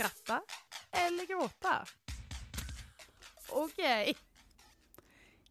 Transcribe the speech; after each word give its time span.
skratta 0.00 0.42
eller 0.92 1.26
gråta? 1.26 1.86
Okej. 3.48 4.10
Okay. 4.10 4.29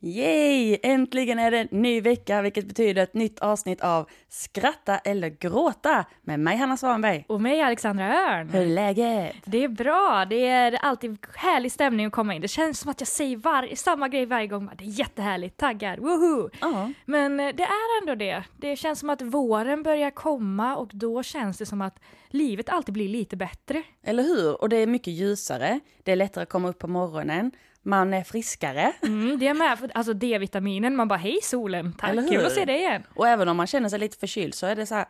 Yay! 0.01 0.77
Äntligen 0.83 1.39
är 1.39 1.51
det 1.51 1.57
en 1.57 1.67
ny 1.71 2.01
vecka, 2.01 2.41
vilket 2.41 2.65
betyder 2.65 3.03
ett 3.03 3.13
nytt 3.13 3.39
avsnitt 3.39 3.81
av 3.81 4.09
Skratta 4.27 4.97
eller 4.97 5.29
gråta 5.29 6.05
med 6.21 6.39
mig 6.39 6.57
Hanna 6.57 6.77
Svanberg. 6.77 7.25
Och 7.27 7.41
mig 7.41 7.61
Alexandra 7.61 8.05
Örn. 8.05 8.49
Hur 8.49 8.61
är 8.61 8.65
läget? 8.65 9.35
Det 9.45 9.63
är 9.63 9.67
bra, 9.67 10.25
det 10.29 10.47
är 10.47 10.79
alltid 10.81 11.17
härlig 11.35 11.71
stämning 11.71 12.05
att 12.05 12.11
komma 12.11 12.33
in. 12.35 12.41
Det 12.41 12.47
känns 12.47 12.79
som 12.79 12.91
att 12.91 13.01
jag 13.01 13.07
säger 13.07 13.37
var 13.37 13.75
samma 13.75 14.07
grej 14.07 14.25
varje 14.25 14.47
gång. 14.47 14.69
Det 14.77 14.83
är 14.83 14.99
jättehärligt, 14.99 15.57
taggad, 15.57 15.99
woho! 15.99 16.49
Ja. 16.61 16.91
Men 17.05 17.39
eh, 17.39 17.55
det 17.55 17.63
är 17.63 18.01
ändå 18.01 18.15
det. 18.15 18.43
Det 18.57 18.75
känns 18.75 18.99
som 18.99 19.09
att 19.09 19.21
våren 19.21 19.83
börjar 19.83 20.11
komma 20.11 20.75
och 20.75 20.89
då 20.93 21.23
känns 21.23 21.57
det 21.57 21.65
som 21.65 21.81
att 21.81 21.99
livet 22.29 22.69
alltid 22.69 22.93
blir 22.93 23.09
lite 23.09 23.35
bättre. 23.37 23.83
Eller 24.03 24.23
hur? 24.23 24.61
Och 24.61 24.69
det 24.69 24.77
är 24.77 24.87
mycket 24.87 25.13
ljusare, 25.13 25.79
det 26.03 26.11
är 26.11 26.15
lättare 26.15 26.43
att 26.43 26.49
komma 26.49 26.69
upp 26.69 26.79
på 26.79 26.87
morgonen, 26.87 27.51
man 27.89 28.13
är 28.13 28.23
friskare. 28.23 28.93
Mm, 29.01 29.39
det 29.39 29.47
är 29.47 29.53
med, 29.53 29.79
för- 29.79 29.91
alltså 29.93 30.13
D-vitaminen, 30.13 30.95
man 30.95 31.07
bara 31.07 31.19
hej 31.19 31.39
solen, 31.43 31.93
tack, 31.99 32.11
kul 32.29 32.45
att 32.45 32.51
se 32.51 32.65
dig 32.65 32.77
igen. 32.77 33.03
Och 33.15 33.27
även 33.27 33.49
om 33.49 33.57
man 33.57 33.67
känner 33.67 33.89
sig 33.89 33.99
lite 33.99 34.17
förkyld 34.17 34.53
så 34.55 34.65
är 34.67 34.75
det 34.75 34.85
så 34.85 34.95
här, 34.95 35.05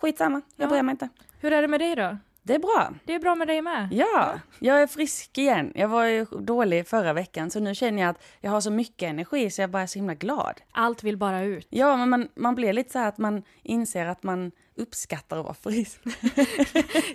skitsamma, 0.00 0.40
jag 0.56 0.66
Ja. 0.66 0.70
bryr 0.70 0.82
mig 0.82 0.92
inte. 0.92 1.08
Hur 1.40 1.52
är 1.52 1.62
det 1.62 1.68
med 1.68 1.80
dig 1.80 1.96
då? 1.96 2.16
Det 2.44 2.54
är 2.54 2.58
bra. 2.58 2.94
Det 3.04 3.14
är 3.14 3.18
bra 3.18 3.34
med 3.34 3.48
dig 3.48 3.62
med? 3.62 3.88
Ja, 3.92 4.34
jag 4.58 4.82
är 4.82 4.86
frisk 4.86 5.38
igen. 5.38 5.72
Jag 5.74 5.88
var 5.88 6.04
ju 6.04 6.24
dålig 6.24 6.88
förra 6.88 7.12
veckan 7.12 7.50
så 7.50 7.60
nu 7.60 7.74
känner 7.74 8.02
jag 8.02 8.10
att 8.10 8.22
jag 8.40 8.50
har 8.50 8.60
så 8.60 8.70
mycket 8.70 9.08
energi 9.10 9.50
så 9.50 9.60
jag 9.60 9.70
bara 9.70 9.82
är 9.82 9.86
så 9.86 9.98
himla 9.98 10.14
glad. 10.14 10.60
Allt 10.72 11.02
vill 11.02 11.16
bara 11.16 11.42
ut. 11.42 11.66
Ja, 11.70 11.96
men 11.96 12.08
man, 12.08 12.28
man 12.36 12.54
blir 12.54 12.72
lite 12.72 12.92
så 12.92 12.98
här 12.98 13.08
att 13.08 13.18
man 13.18 13.42
inser 13.62 14.06
att 14.06 14.22
man 14.22 14.52
uppskattar 14.82 15.38
att 15.38 15.44
vara 15.44 15.54
frisk. 15.54 16.00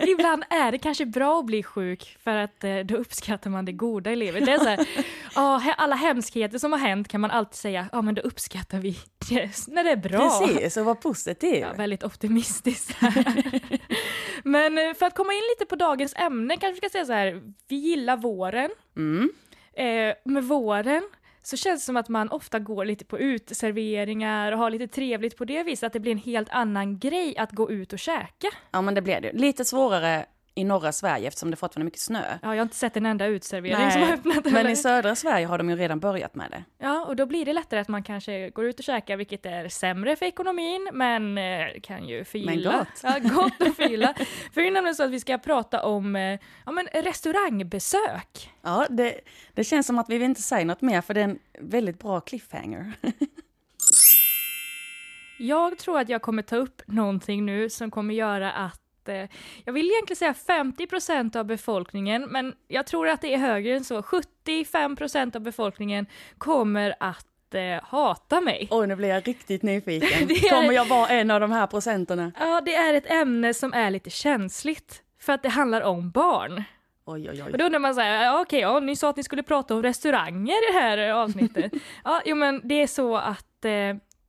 Ibland 0.00 0.44
är 0.50 0.72
det 0.72 0.78
kanske 0.78 1.06
bra 1.06 1.38
att 1.38 1.46
bli 1.46 1.62
sjuk 1.62 2.16
för 2.24 2.36
att 2.36 2.64
eh, 2.64 2.78
då 2.78 2.96
uppskattar 2.96 3.50
man 3.50 3.64
det 3.64 3.72
goda 3.72 4.12
i 4.12 4.16
livet. 4.16 4.46
Det 4.46 4.52
är 4.52 4.58
så 4.58 4.68
här, 4.68 5.74
alla 5.78 5.96
hemskheter 5.96 6.58
som 6.58 6.72
har 6.72 6.78
hänt 6.78 7.08
kan 7.08 7.20
man 7.20 7.30
alltid 7.30 7.54
säga, 7.54 7.88
ja 7.92 8.02
men 8.02 8.14
då 8.14 8.22
uppskattar 8.22 8.78
vi 8.78 8.98
det 9.28 9.68
när 9.68 9.84
det 9.84 9.90
är 9.90 9.96
bra. 9.96 10.40
Precis, 10.46 10.76
och 10.76 10.84
vara 10.84 10.94
positiv. 10.94 11.60
Ja, 11.60 11.72
väldigt 11.72 12.04
optimistiskt. 12.04 12.96
Men 14.44 14.78
eh, 14.78 14.94
för 14.94 15.06
att 15.06 15.14
komma 15.14 15.32
in 15.32 15.42
lite 15.54 15.68
på 15.68 15.76
dagens 15.76 16.14
ämne 16.16 16.56
kanske 16.56 16.72
vi 16.72 16.76
ska 16.76 16.88
säga 16.88 17.06
så 17.06 17.12
här, 17.12 17.42
vi 17.68 17.76
gillar 17.76 18.16
våren. 18.16 18.70
Mm. 18.96 19.30
Eh, 19.72 20.14
med 20.24 20.44
våren 20.44 21.02
så 21.48 21.56
känns 21.56 21.82
det 21.82 21.84
som 21.84 21.96
att 21.96 22.08
man 22.08 22.28
ofta 22.28 22.58
går 22.58 22.84
lite 22.84 23.04
på 23.04 23.18
uteserveringar 23.18 24.52
och 24.52 24.58
har 24.58 24.70
lite 24.70 24.88
trevligt 24.88 25.36
på 25.36 25.44
det 25.44 25.62
viset, 25.62 25.86
att 25.86 25.92
det 25.92 26.00
blir 26.00 26.12
en 26.12 26.18
helt 26.18 26.48
annan 26.50 26.98
grej 26.98 27.38
att 27.38 27.52
gå 27.52 27.70
ut 27.70 27.92
och 27.92 27.98
käka. 27.98 28.48
Ja, 28.70 28.82
men 28.82 28.94
det 28.94 29.02
blir 29.02 29.20
det. 29.20 29.32
Lite 29.32 29.64
svårare 29.64 30.26
i 30.58 30.64
norra 30.64 30.92
Sverige 30.92 31.28
eftersom 31.28 31.50
det 31.50 31.56
fortfarande 31.56 31.82
är 31.82 31.84
mycket 31.84 32.00
snö. 32.00 32.38
Ja, 32.42 32.48
jag 32.48 32.56
har 32.56 32.62
inte 32.62 32.76
sett 32.76 32.96
en 32.96 33.06
enda 33.06 33.26
uteservering 33.26 33.90
som 33.90 34.02
har 34.02 34.12
öppnat. 34.12 34.44
men 34.44 34.56
eller? 34.56 34.70
i 34.70 34.76
södra 34.76 35.14
Sverige 35.14 35.46
har 35.46 35.58
de 35.58 35.70
ju 35.70 35.76
redan 35.76 36.00
börjat 36.00 36.34
med 36.34 36.50
det. 36.50 36.64
Ja, 36.78 37.04
och 37.04 37.16
då 37.16 37.26
blir 37.26 37.44
det 37.44 37.52
lättare 37.52 37.80
att 37.80 37.88
man 37.88 38.02
kanske 38.02 38.50
går 38.50 38.64
ut 38.64 38.78
och 38.78 38.84
käkar, 38.84 39.16
vilket 39.16 39.46
är 39.46 39.68
sämre 39.68 40.16
för 40.16 40.26
ekonomin, 40.26 40.90
men 40.92 41.38
eh, 41.38 41.66
kan 41.82 42.08
ju 42.08 42.24
förgylla. 42.24 42.70
Men 42.70 42.78
gott. 42.78 43.00
Ja, 43.02 43.18
gott 43.34 43.68
att 43.68 43.76
förgylla. 43.76 44.14
för 44.54 44.60
det 44.60 44.88
är 44.88 44.94
så 44.94 45.02
att 45.02 45.10
vi 45.10 45.20
ska 45.20 45.38
prata 45.38 45.82
om 45.84 46.16
eh, 46.16 46.38
ja, 46.66 46.72
men 46.72 46.86
restaurangbesök. 46.86 48.50
Ja, 48.62 48.86
det, 48.90 49.20
det 49.54 49.64
känns 49.64 49.86
som 49.86 49.98
att 49.98 50.10
vi 50.10 50.18
vill 50.18 50.28
inte 50.28 50.42
säga 50.42 50.64
något 50.64 50.82
mer 50.82 51.00
för 51.00 51.14
det 51.14 51.20
är 51.20 51.24
en 51.24 51.38
väldigt 51.58 51.98
bra 51.98 52.20
cliffhanger. 52.20 52.92
Jag 55.40 55.78
tror 55.78 55.98
att 55.98 56.08
jag 56.08 56.22
kommer 56.22 56.42
ta 56.42 56.56
upp 56.56 56.82
någonting 56.86 57.46
nu 57.46 57.70
som 57.70 57.90
kommer 57.90 58.14
göra 58.14 58.52
att 58.52 58.87
eh, 59.08 59.28
jag 59.64 59.72
vill 59.72 59.90
egentligen 59.90 60.16
säga 60.16 60.34
50% 60.62 61.36
av 61.36 61.44
befolkningen, 61.44 62.22
men 62.22 62.54
jag 62.68 62.86
tror 62.86 63.08
att 63.08 63.20
det 63.20 63.34
är 63.34 63.38
högre 63.38 63.76
än 63.76 63.84
så. 63.84 64.00
75% 64.00 65.36
av 65.36 65.42
befolkningen 65.42 66.06
kommer 66.38 66.94
att 67.00 67.54
eh, 67.54 67.82
hata 67.84 68.40
mig. 68.40 68.68
Oj, 68.70 68.86
nu 68.86 68.96
blir 68.96 69.08
jag 69.08 69.28
riktigt 69.28 69.62
nyfiken. 69.62 70.08
Är- 70.30 70.50
Kommer 70.50 70.72
jag 70.72 70.84
vara 70.84 71.08
en 71.08 71.30
av 71.30 71.40
de 71.40 71.52
här 71.52 71.66
procenterna? 71.66 72.32
Ja, 72.40 72.60
det 72.60 72.74
är 72.74 72.94
ett 72.94 73.10
ämne 73.10 73.54
som 73.54 73.72
är 73.72 73.90
lite 73.90 74.10
känsligt, 74.10 75.02
för 75.20 75.32
att 75.32 75.42
det 75.42 75.48
handlar 75.48 75.80
om 75.82 76.10
barn. 76.10 76.62
Oj, 77.04 77.30
oj, 77.30 77.42
oj. 77.46 77.52
Och 77.52 77.58
då 77.58 77.64
undrar 77.64 77.78
man 77.78 77.94
så 77.94 78.00
här, 78.00 78.24
ja, 78.24 78.40
okej, 78.40 78.60
ja, 78.60 78.80
ni 78.80 78.96
sa 78.96 79.10
att 79.10 79.16
ni 79.16 79.22
skulle 79.22 79.42
prata 79.42 79.74
om 79.74 79.82
restauranger 79.82 80.52
i 80.70 80.72
det 80.72 80.78
här 80.78 80.98
avsnittet. 81.12 81.72
ja, 82.04 82.22
jo 82.24 82.36
men 82.36 82.60
det 82.64 82.74
är 82.82 82.86
så 82.86 83.16
att 83.16 83.64
eh, 83.64 83.72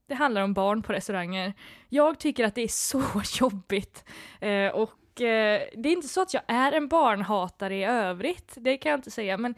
det 0.09 0.15
handlar 0.15 0.41
om 0.41 0.53
barn 0.53 0.81
på 0.81 0.93
restauranger. 0.93 1.53
Jag 1.89 2.19
tycker 2.19 2.45
att 2.45 2.55
det 2.55 2.61
är 2.61 2.67
så 2.67 3.03
jobbigt. 3.39 4.03
Eh, 4.39 4.67
och 4.67 5.21
eh, 5.21 5.61
det 5.77 5.89
är 5.89 5.93
inte 5.93 6.07
så 6.07 6.21
att 6.21 6.33
jag 6.33 6.43
är 6.47 6.71
en 6.71 6.87
barnhatare 6.87 7.75
i 7.75 7.83
övrigt, 7.83 8.53
det 8.55 8.77
kan 8.77 8.89
jag 8.89 8.97
inte 8.97 9.11
säga, 9.11 9.37
men 9.37 9.55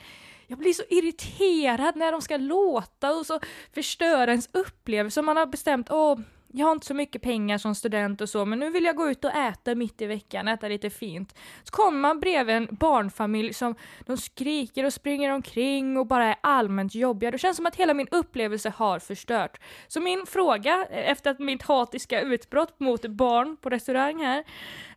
jag 0.47 0.59
blir 0.59 0.73
så 0.73 0.83
irriterad 0.89 1.95
när 1.95 2.11
de 2.11 2.21
ska 2.21 2.37
låta 2.37 3.13
och 3.13 3.25
så 3.25 3.39
förstöra 3.73 4.31
ens 4.31 4.49
upplevelse. 4.51 5.21
Man 5.21 5.37
har 5.37 5.45
bestämt, 5.45 5.91
åh, 5.91 6.19
jag 6.53 6.65
har 6.65 6.71
inte 6.71 6.87
så 6.87 6.93
mycket 6.93 7.21
pengar 7.21 7.57
som 7.57 7.75
student 7.75 8.21
och 8.21 8.29
så, 8.29 8.45
men 8.45 8.59
nu 8.59 8.69
vill 8.69 8.83
jag 8.83 8.95
gå 8.95 9.09
ut 9.09 9.25
och 9.25 9.31
äta 9.31 9.75
mitt 9.75 10.01
i 10.01 10.05
veckan, 10.05 10.47
äta 10.47 10.67
lite 10.67 10.89
fint. 10.89 11.35
Så 11.63 11.71
kommer 11.71 11.99
man 11.99 12.19
bredvid 12.19 12.55
en 12.55 12.67
barnfamilj 12.71 13.53
som 13.53 13.75
de 14.05 14.17
skriker 14.17 14.85
och 14.85 14.93
springer 14.93 15.31
omkring 15.31 15.97
och 15.97 16.07
bara 16.07 16.25
är 16.25 16.35
allmänt 16.41 16.95
jobbiga. 16.95 17.31
Det 17.31 17.37
känns 17.37 17.57
som 17.57 17.65
att 17.65 17.75
hela 17.75 17.93
min 17.93 18.07
upplevelse 18.11 18.73
har 18.75 18.99
förstört. 18.99 19.59
Så 19.87 19.99
min 19.99 20.25
fråga, 20.25 20.85
efter 20.85 21.31
att 21.31 21.39
mitt 21.39 21.63
hatiska 21.63 22.21
utbrott 22.21 22.79
mot 22.79 23.05
barn 23.05 23.57
på 23.57 23.69
restaurang 23.69 24.23
här, 24.23 24.43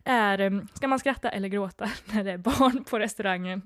är 0.03 0.39
ehm, 0.39 0.67
ska 0.73 0.87
man 0.87 0.99
skratta 0.99 1.29
eller 1.29 1.47
gråta 1.47 1.89
när 2.13 2.23
det 2.23 2.31
är 2.31 2.37
barn 2.37 2.83
på 2.83 2.99
restaurangen? 2.99 3.61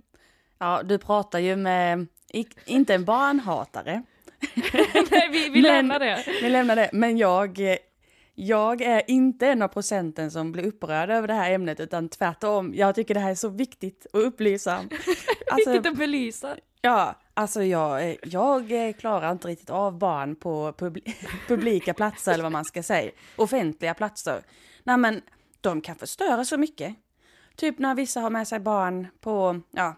Ja, 0.57 0.81
du 0.83 0.97
pratar 0.97 1.39
ju 1.39 1.55
med, 1.55 2.07
inte 2.65 2.93
en 2.93 3.05
barnhatare, 3.05 4.03
Nej, 5.11 5.29
vi, 5.31 5.43
vi 5.49 5.61
Men- 5.61 5.61
lämnar 5.61 5.99
det. 5.99 6.23
vi 6.41 6.49
lämnar 6.49 6.75
det, 6.75 6.89
men 6.93 7.17
jag, 7.17 7.59
jag 8.35 8.81
är 8.81 9.01
inte 9.07 9.47
en 9.47 9.61
av 9.61 9.67
procenten 9.67 10.31
som 10.31 10.51
blir 10.51 10.65
upprörd 10.67 11.09
över 11.09 11.27
det 11.27 11.33
här 11.33 11.51
ämnet, 11.51 11.79
utan 11.79 12.09
tvärtom, 12.09 12.71
jag 12.75 12.95
tycker 12.95 13.13
det 13.13 13.19
här 13.19 13.31
är 13.31 13.35
så 13.35 13.49
viktigt 13.49 14.05
att 14.13 14.19
upplysa. 14.21 14.79
Alltså, 15.51 15.71
Viktigt 15.71 15.91
att 15.91 15.97
belysa. 15.97 16.55
ja, 16.81 17.15
alltså 17.33 17.63
jag, 17.63 18.17
jag 18.23 18.67
klarar 18.99 19.31
inte 19.31 19.47
riktigt 19.47 19.69
av 19.69 19.97
barn 19.97 20.35
på 20.35 20.71
publi- 20.77 21.13
publika 21.47 21.93
platser, 21.93 22.31
eller 22.33 22.43
vad 22.43 22.51
man 22.51 22.65
ska 22.65 22.83
säga, 22.83 23.11
offentliga 23.35 23.93
platser. 23.93 24.41
Nej 24.83 24.97
men, 24.97 25.21
de 25.61 25.81
kan 25.81 25.95
förstöra 25.95 26.45
så 26.45 26.57
mycket. 26.57 26.95
Typ 27.55 27.79
när 27.79 27.95
vissa 27.95 28.19
har 28.19 28.29
med 28.29 28.47
sig 28.47 28.59
barn 28.59 29.07
på, 29.21 29.61
ja, 29.71 29.95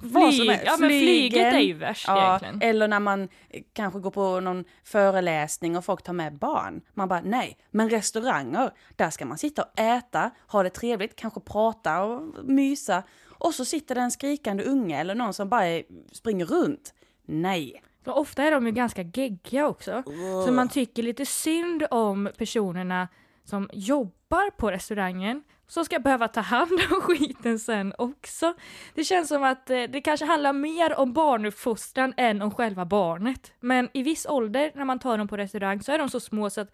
Flyg, 0.00 0.60
ja 0.64 0.76
men 0.80 0.88
flyget 0.88 1.54
är 1.54 1.58
ju 1.58 1.72
värst 1.72 2.04
Ja, 2.08 2.38
egentligen. 2.40 2.70
eller 2.70 2.88
när 2.88 3.00
man 3.00 3.28
kanske 3.72 4.00
går 4.00 4.10
på 4.10 4.40
någon 4.40 4.64
föreläsning 4.84 5.76
och 5.76 5.84
folk 5.84 6.02
tar 6.02 6.12
med 6.12 6.38
barn. 6.38 6.80
Man 6.94 7.08
bara 7.08 7.20
nej, 7.20 7.58
men 7.70 7.90
restauranger, 7.90 8.70
där 8.96 9.10
ska 9.10 9.26
man 9.26 9.38
sitta 9.38 9.62
och 9.62 9.80
äta, 9.80 10.30
ha 10.48 10.62
det 10.62 10.70
trevligt, 10.70 11.16
kanske 11.16 11.40
prata 11.40 12.02
och 12.02 12.44
mysa. 12.44 13.02
Och 13.38 13.54
så 13.54 13.64
sitter 13.64 13.94
det 13.94 14.00
en 14.00 14.10
skrikande 14.10 14.64
unge 14.64 15.00
eller 15.00 15.14
någon 15.14 15.34
som 15.34 15.48
bara 15.48 15.82
springer 16.12 16.46
runt. 16.46 16.94
Nej. 17.26 17.82
Och 18.06 18.20
ofta 18.20 18.42
är 18.42 18.50
de 18.50 18.66
ju 18.66 18.72
ganska 18.72 19.02
geggiga 19.02 19.66
också. 19.66 20.02
Så 20.46 20.52
man 20.52 20.68
tycker 20.68 21.02
lite 21.02 21.26
synd 21.26 21.86
om 21.90 22.28
personerna 22.38 23.08
som 23.44 23.70
jobbar 23.72 24.50
på 24.50 24.70
restaurangen 24.70 25.42
som 25.66 25.84
ska 25.84 25.98
behöva 25.98 26.28
ta 26.28 26.40
hand 26.40 26.72
om 26.90 27.00
skiten 27.00 27.58
sen 27.58 27.92
också. 27.98 28.54
Det 28.94 29.04
känns 29.04 29.28
som 29.28 29.42
att 29.42 29.70
eh, 29.70 29.82
det 29.82 30.00
kanske 30.00 30.26
handlar 30.26 30.52
mer 30.52 30.98
om 30.98 31.12
barnuppfostran 31.12 32.14
än 32.16 32.42
om 32.42 32.50
själva 32.50 32.84
barnet. 32.84 33.52
Men 33.60 33.88
i 33.92 34.02
viss 34.02 34.26
ålder 34.26 34.72
när 34.74 34.84
man 34.84 34.98
tar 34.98 35.18
dem 35.18 35.28
på 35.28 35.36
restaurang 35.36 35.82
så 35.82 35.92
är 35.92 35.98
de 35.98 36.08
så 36.08 36.20
små 36.20 36.50
så 36.50 36.60
att 36.60 36.70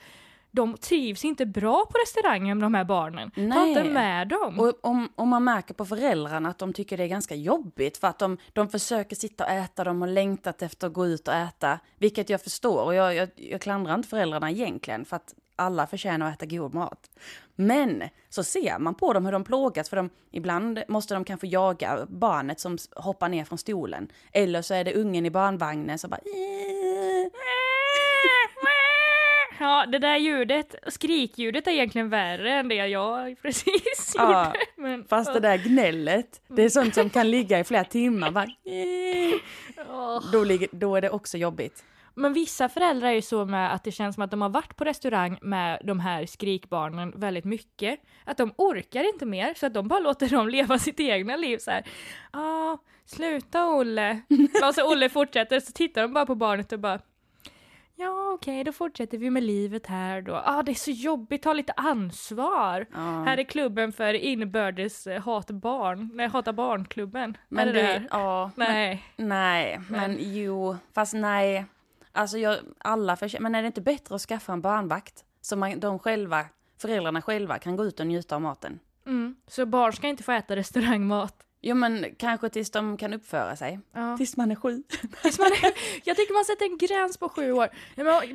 de 0.55 0.77
trivs 0.77 1.25
inte 1.25 1.47
bra 1.47 1.87
på 1.91 1.99
restaurangen 1.99 2.61
de 2.61 2.75
här 2.75 2.85
barnen. 2.85 3.31
Ta 3.31 3.41
Nej. 3.41 3.69
inte 3.69 3.85
med 3.85 4.29
dem. 4.29 4.61
Och 4.61 4.79
om, 4.81 5.09
om 5.15 5.29
man 5.29 5.45
märker 5.45 5.75
på 5.75 5.85
föräldrarna 5.85 6.49
att 6.49 6.59
de 6.59 6.73
tycker 6.73 6.97
det 6.97 7.05
är 7.05 7.09
ganska 7.09 7.35
jobbigt 7.35 7.97
för 7.97 8.09
att 8.09 8.19
de, 8.19 8.39
de 8.53 8.69
försöker 8.69 9.17
sitta 9.17 9.45
och 9.45 9.51
äta, 9.51 9.85
de 9.85 10.01
har 10.01 10.09
längtat 10.09 10.63
efter 10.63 10.87
att 10.87 10.93
gå 10.93 11.07
ut 11.07 11.29
och 11.29 11.35
äta, 11.35 11.79
vilket 11.99 12.31
jag 12.31 12.43
förstår 12.43 12.85
och 12.85 12.95
jag, 12.95 13.15
jag, 13.15 13.29
jag 13.37 13.61
klandrar 13.61 13.95
inte 13.95 14.09
föräldrarna 14.09 14.51
egentligen 14.51 15.05
för 15.05 15.17
att 15.17 15.35
alla 15.57 15.87
förtjänar 15.87 16.29
att 16.29 16.43
äta 16.43 16.57
god 16.57 16.75
mat. 16.75 17.11
Men 17.57 18.03
så 18.29 18.45
ser 18.45 18.79
man 18.79 18.95
på 18.95 19.13
dem 19.13 19.25
hur 19.25 19.33
de 19.33 19.45
plågas 19.45 19.89
för 19.91 19.97
de, 19.97 20.11
ibland 20.31 20.83
måste 20.89 21.15
de 21.15 21.25
kanske 21.25 21.47
jaga 21.47 22.07
barnet 22.09 22.61
som 22.61 22.79
hoppar 22.97 23.29
ner 23.29 23.45
från 23.45 23.59
stolen. 23.59 24.09
Eller 24.33 24.63
så 24.63 24.75
är 24.75 24.85
det 24.85 24.95
ungen 24.95 25.27
i 25.27 25.31
barnvagnen 25.31 25.99
som 25.99 26.11
bara 26.11 26.21
Ja, 29.61 29.87
det 29.87 29.99
där 29.99 30.17
ljudet, 30.17 30.75
skrikljudet 30.87 31.67
är 31.67 31.71
egentligen 31.71 32.09
värre 32.09 32.53
än 32.53 32.69
det 32.69 32.75
jag 32.75 33.43
precis 33.43 34.15
Ja, 34.15 34.47
gjorde. 34.47 34.59
Men, 34.77 35.05
Fast 35.05 35.35
det 35.35 35.41
där 35.41 35.57
gnället, 35.59 36.41
det 36.49 36.63
är 36.63 36.69
sånt 36.69 36.95
som 36.95 37.11
kan 37.11 37.31
ligga 37.31 37.59
i 37.59 37.65
flera 37.65 37.85
timmar. 37.85 38.31
Bara, 38.31 38.47
då, 40.33 40.45
ligger, 40.45 40.69
då 40.73 40.97
är 40.97 41.01
det 41.01 41.11
också 41.11 41.39
jobbigt. 41.39 41.85
Men 42.15 42.33
vissa 42.33 42.69
föräldrar 42.69 43.09
är 43.09 43.13
ju 43.13 43.23
så 43.23 43.45
med 43.45 43.75
att 43.75 43.85
det 43.85 43.93
känns 43.93 44.15
som 44.15 44.25
att 44.25 44.31
de 44.31 44.43
har 44.43 44.49
varit 44.49 44.77
på 44.77 44.85
restaurang 44.85 45.39
med 45.43 45.81
de 45.85 46.01
här 46.01 46.27
skrikbarnen 46.27 47.13
väldigt 47.17 47.45
mycket. 47.45 48.01
Att 48.25 48.37
de 48.37 48.53
orkar 48.57 49.09
inte 49.13 49.27
mer 49.27 49.55
så 49.55 49.67
att 49.67 49.75
de 49.75 49.89
bara 49.89 50.01
låter 50.01 50.29
dem 50.29 50.49
leva 50.59 50.79
sitt 50.79 51.01
egna 51.01 51.37
liv 51.37 51.59
så 51.59 51.71
här. 51.71 51.85
Ja, 52.33 52.79
sluta 53.05 53.69
Olle. 53.69 54.23
och 54.69 54.75
så 54.75 54.93
Olle 54.93 55.09
fortsätter 55.09 55.61
så 55.61 55.73
tittar 55.73 56.03
de 56.03 56.13
bara 56.13 56.27
på 56.27 56.35
barnet 56.35 56.73
och 56.73 56.79
bara 56.79 56.99
Ja 57.95 58.33
okej, 58.35 58.55
okay, 58.55 58.65
då 58.65 58.73
fortsätter 58.73 59.19
vi 59.19 59.31
med 59.31 59.43
livet 59.43 59.87
här 59.87 60.23
då. 60.23 60.43
Ah, 60.45 60.63
det 60.63 60.73
är 60.73 60.75
så 60.75 60.91
jobbigt, 60.91 61.43
ta 61.43 61.53
lite 61.53 61.73
ansvar. 61.73 62.87
Ja. 62.93 62.99
Här 62.99 63.39
är 63.39 63.45
klubben 63.45 63.93
för 63.93 64.15
inbördes 64.15 65.07
eh, 65.07 65.23
hata 65.23 65.53
barn, 65.53 66.11
nej 66.15 66.29
hata 66.29 66.53
barnklubben. 66.53 67.37
Men 67.49 67.69
är 67.69 67.73
det, 67.73 67.83
det, 67.83 68.07
ja, 68.11 68.51
Nej. 68.57 69.05
Men, 69.17 69.29
nej, 69.29 69.81
men 69.89 70.17
jo, 70.19 70.77
fast 70.95 71.15
nej. 71.15 71.65
Alltså 72.13 72.39
jag, 72.39 72.59
alla 72.79 73.17
för, 73.17 73.41
men 73.41 73.55
är 73.55 73.63
det 73.63 73.67
inte 73.67 73.81
bättre 73.81 74.15
att 74.15 74.21
skaffa 74.21 74.53
en 74.53 74.61
barnvakt? 74.61 75.25
Så 75.41 75.57
man, 75.57 75.81
de 75.81 75.99
själva, 75.99 76.45
föräldrarna 76.79 77.23
själva 77.23 77.59
kan 77.59 77.77
gå 77.77 77.85
ut 77.85 78.01
och 78.01 78.07
njuta 78.07 78.35
av 78.35 78.43
maten. 78.43 78.79
Mm. 79.07 79.37
Så 79.47 79.67
barn 79.67 79.93
ska 79.93 80.09
inte 80.09 80.23
få 80.23 80.33
äta 80.33 80.57
restaurangmat? 80.57 81.47
Jo 81.65 81.75
men 81.75 82.07
kanske 82.19 82.49
tills 82.49 82.71
de 82.71 82.97
kan 82.97 83.13
uppföra 83.13 83.57
sig. 83.57 83.81
Ja. 83.93 84.17
Tills 84.17 84.37
man 84.37 84.51
är 84.51 84.55
sju. 84.55 84.83
Tills 85.23 85.39
man 85.39 85.47
är, 85.47 85.73
jag 86.05 86.17
tycker 86.17 86.35
man 86.35 86.45
sätter 86.45 86.65
en 86.65 86.79
gräns 86.79 87.17
på 87.19 87.29
sju 87.29 87.53
år. 87.53 87.69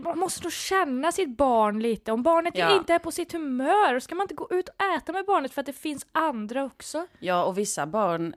Man 0.04 0.20
måste 0.20 0.44
nog 0.44 0.52
känna 0.52 1.12
sitt 1.12 1.38
barn 1.38 1.80
lite. 1.80 2.12
Om 2.12 2.24
barnet 2.24 2.58
Ja. 2.58 2.78
inte 2.78 2.94
är 2.94 3.00
på 3.00 3.12
sitt 3.12 3.32
humör, 3.34 4.00
ska 4.00 4.16
man 4.16 4.24
inte 4.24 4.34
gå 4.36 4.48
ut 4.52 4.70
och 4.70 4.82
äta 4.98 5.12
med 5.12 5.26
barnet 5.26 5.54
för 5.54 5.62
att 5.62 5.66
det 5.66 5.74
finns 5.74 6.08
andra 6.12 6.64
också? 6.64 7.08
Ja 7.20 7.44
och 7.46 7.58
vissa 7.58 7.86
barn 7.86 8.36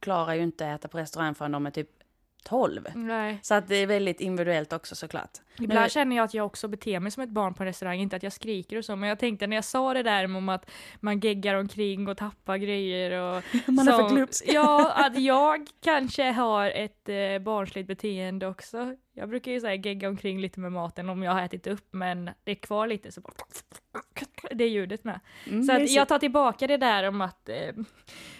klarar 0.00 0.34
ju 0.34 0.42
inte 0.42 0.72
att 0.72 0.80
äta 0.80 0.88
på 0.88 0.98
restaurang 0.98 1.34
förrän 1.34 1.52
de 1.52 1.66
är 1.66 1.70
typ 1.70 1.90
12. 2.44 2.84
Nej. 2.94 3.38
Så 3.42 3.54
att 3.54 3.68
det 3.68 3.76
är 3.76 3.86
väldigt 3.86 4.20
individuellt 4.20 4.72
också 4.72 4.94
såklart. 4.94 5.30
Ibland 5.58 5.82
Nu- 5.84 5.90
känner 5.90 6.16
jag 6.16 6.24
att 6.24 6.34
jag 6.34 6.46
också 6.46 6.68
beter 6.68 7.00
mig 7.00 7.10
som 7.12 7.22
ett 7.22 7.30
barn 7.30 7.54
på 7.54 7.62
en 7.62 7.66
restaurang, 7.66 8.00
inte 8.00 8.16
att 8.16 8.22
jag 8.22 8.32
skriker 8.32 8.76
och 8.76 8.84
så, 8.84 8.96
men 8.96 9.08
jag 9.08 9.18
tänkte 9.18 9.46
när 9.46 9.56
jag 9.56 9.64
sa 9.64 9.94
det 9.94 10.02
där 10.02 10.24
om 10.36 10.48
att 10.48 10.70
man 11.00 11.20
geggar 11.20 11.54
omkring 11.54 12.08
och 12.08 12.16
tappar 12.16 12.56
grejer 12.56 13.10
och 13.20 13.42
Man 13.66 13.88
är 13.88 13.92
för 13.92 14.08
så- 14.08 14.14
glupsk. 14.14 14.44
Ja, 14.48 14.92
att 14.96 15.18
jag 15.18 15.66
kanske 15.82 16.22
har 16.30 16.66
ett 16.70 17.08
eh, 17.08 17.38
barnsligt 17.40 17.88
beteende 17.88 18.46
också. 18.46 18.96
Jag 19.12 19.28
brukar 19.28 19.52
ju 19.52 19.60
säga 19.60 19.74
gegga 19.74 20.08
omkring 20.08 20.40
lite 20.40 20.60
med 20.60 20.72
maten 20.72 21.08
om 21.08 21.22
jag 21.22 21.32
har 21.32 21.42
ätit 21.42 21.66
upp, 21.66 21.88
men 21.90 22.30
det 22.44 22.50
är 22.50 22.54
kvar 22.54 22.86
lite 22.86 23.12
så 23.12 23.20
bara 23.20 23.32
det 24.50 24.64
är 24.64 24.68
ljudet 24.68 25.04
med. 25.04 25.20
Mm, 25.46 25.62
Så 25.64 25.72
att 25.72 25.90
jag 25.90 26.08
tar 26.08 26.18
tillbaka 26.18 26.66
det 26.66 26.76
där 26.76 27.08
om 27.08 27.20
att 27.20 27.48
eh, 27.48 27.56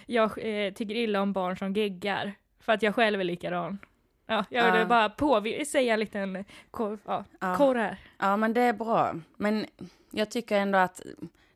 jag 0.05 0.23
eh, 0.25 0.73
tycker 0.73 0.95
illa 0.95 1.21
om 1.21 1.33
barn 1.33 1.57
som 1.57 1.73
geggar, 1.73 2.33
för 2.59 2.73
att 2.73 2.81
jag 2.83 2.95
själv 2.95 3.19
är 3.19 3.23
likadan. 3.23 3.79
Ja, 4.31 4.45
jag 4.49 4.65
ville 4.65 4.79
Ja. 4.79 4.85
bara 4.85 5.09
på, 5.09 5.43
säga 5.67 5.93
en 5.93 5.99
liten 5.99 6.45
kor, 6.71 6.99
ja, 7.05 7.23
Ja. 7.39 7.55
korr 7.55 7.75
här. 7.75 7.97
Ja, 8.17 8.37
men 8.37 8.53
det 8.53 8.61
är 8.61 8.73
bra. 8.73 9.13
Men 9.37 9.65
jag 10.11 10.31
tycker 10.31 10.57
ändå 10.59 10.77
att 10.77 11.01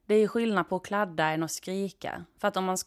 det 0.06 0.16
är 0.16 0.28
skillnad 0.28 0.70
på 0.70 0.76
att 0.76 0.86
kladda 0.86 1.26
än 1.30 1.44
att 1.44 1.52
skrika. 1.52 2.24
För 2.40 2.48
att 2.48 2.58
om 2.58 2.66
man... 2.66 2.78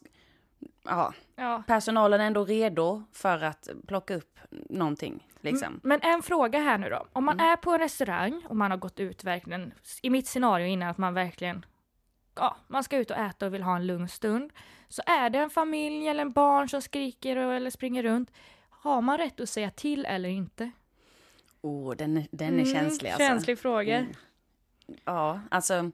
Ja, 0.85 1.13
Ja. 1.37 1.63
personalen 1.67 2.21
är 2.21 2.27
ändå 2.27 2.45
redo 2.45 3.03
för 3.13 3.43
att 3.45 3.69
plocka 3.87 4.15
upp 4.15 4.39
någonting, 4.51 5.27
liksom. 5.41 5.69
Mm, 5.69 5.81
Men 5.83 6.01
en 6.03 6.23
fråga 6.23 6.59
här 6.59 6.79
nu 6.79 6.89
då. 6.89 7.07
Om 7.13 7.25
man 7.25 7.41
är 7.41 7.57
på 7.57 7.71
en 7.73 7.79
restaurang 7.79 8.43
och 8.49 8.57
man 8.57 8.71
har 8.71 8.79
gått 8.79 9.01
ut 9.01 9.25
verkligen, 9.25 9.73
i 10.03 10.11
mitt 10.11 10.27
scenario 10.27 10.67
innan 10.67 10.89
att 10.89 10.99
man 10.99 11.15
verkligen, 11.15 11.65
ja, 12.35 12.57
man 12.69 12.85
ska 12.85 12.97
ut 12.97 13.11
och 13.11 13.17
äta 13.17 13.47
och 13.47 13.55
vill 13.55 13.63
ha 13.63 13.77
en 13.77 13.87
lugn 13.87 14.09
stund. 14.09 14.53
Så 14.89 15.03
är 15.07 15.31
det 15.31 15.39
en 15.39 15.51
familj 15.51 16.09
eller 16.09 16.23
en 16.23 16.33
barn 16.33 16.69
som 16.69 16.83
skriker 16.83 17.37
och, 17.37 17.55
eller 17.55 17.71
springer 17.71 18.03
runt. 18.03 18.31
Har 18.81 19.01
man 19.03 19.19
rätt 19.19 19.41
att 19.41 19.49
säga 19.49 19.71
till 19.71 20.05
eller 20.05 20.29
inte? 20.29 20.71
Oh, 21.61 21.97
den, 21.97 22.25
den 22.31 22.61
är 22.61 22.65
känslig 22.65 23.11
alltså. 23.11 23.27
Känslig 23.27 23.59
fråga. 23.59 23.97
Mm. 23.97 24.13
Ja, 25.05 25.41
alltså. 25.51 25.91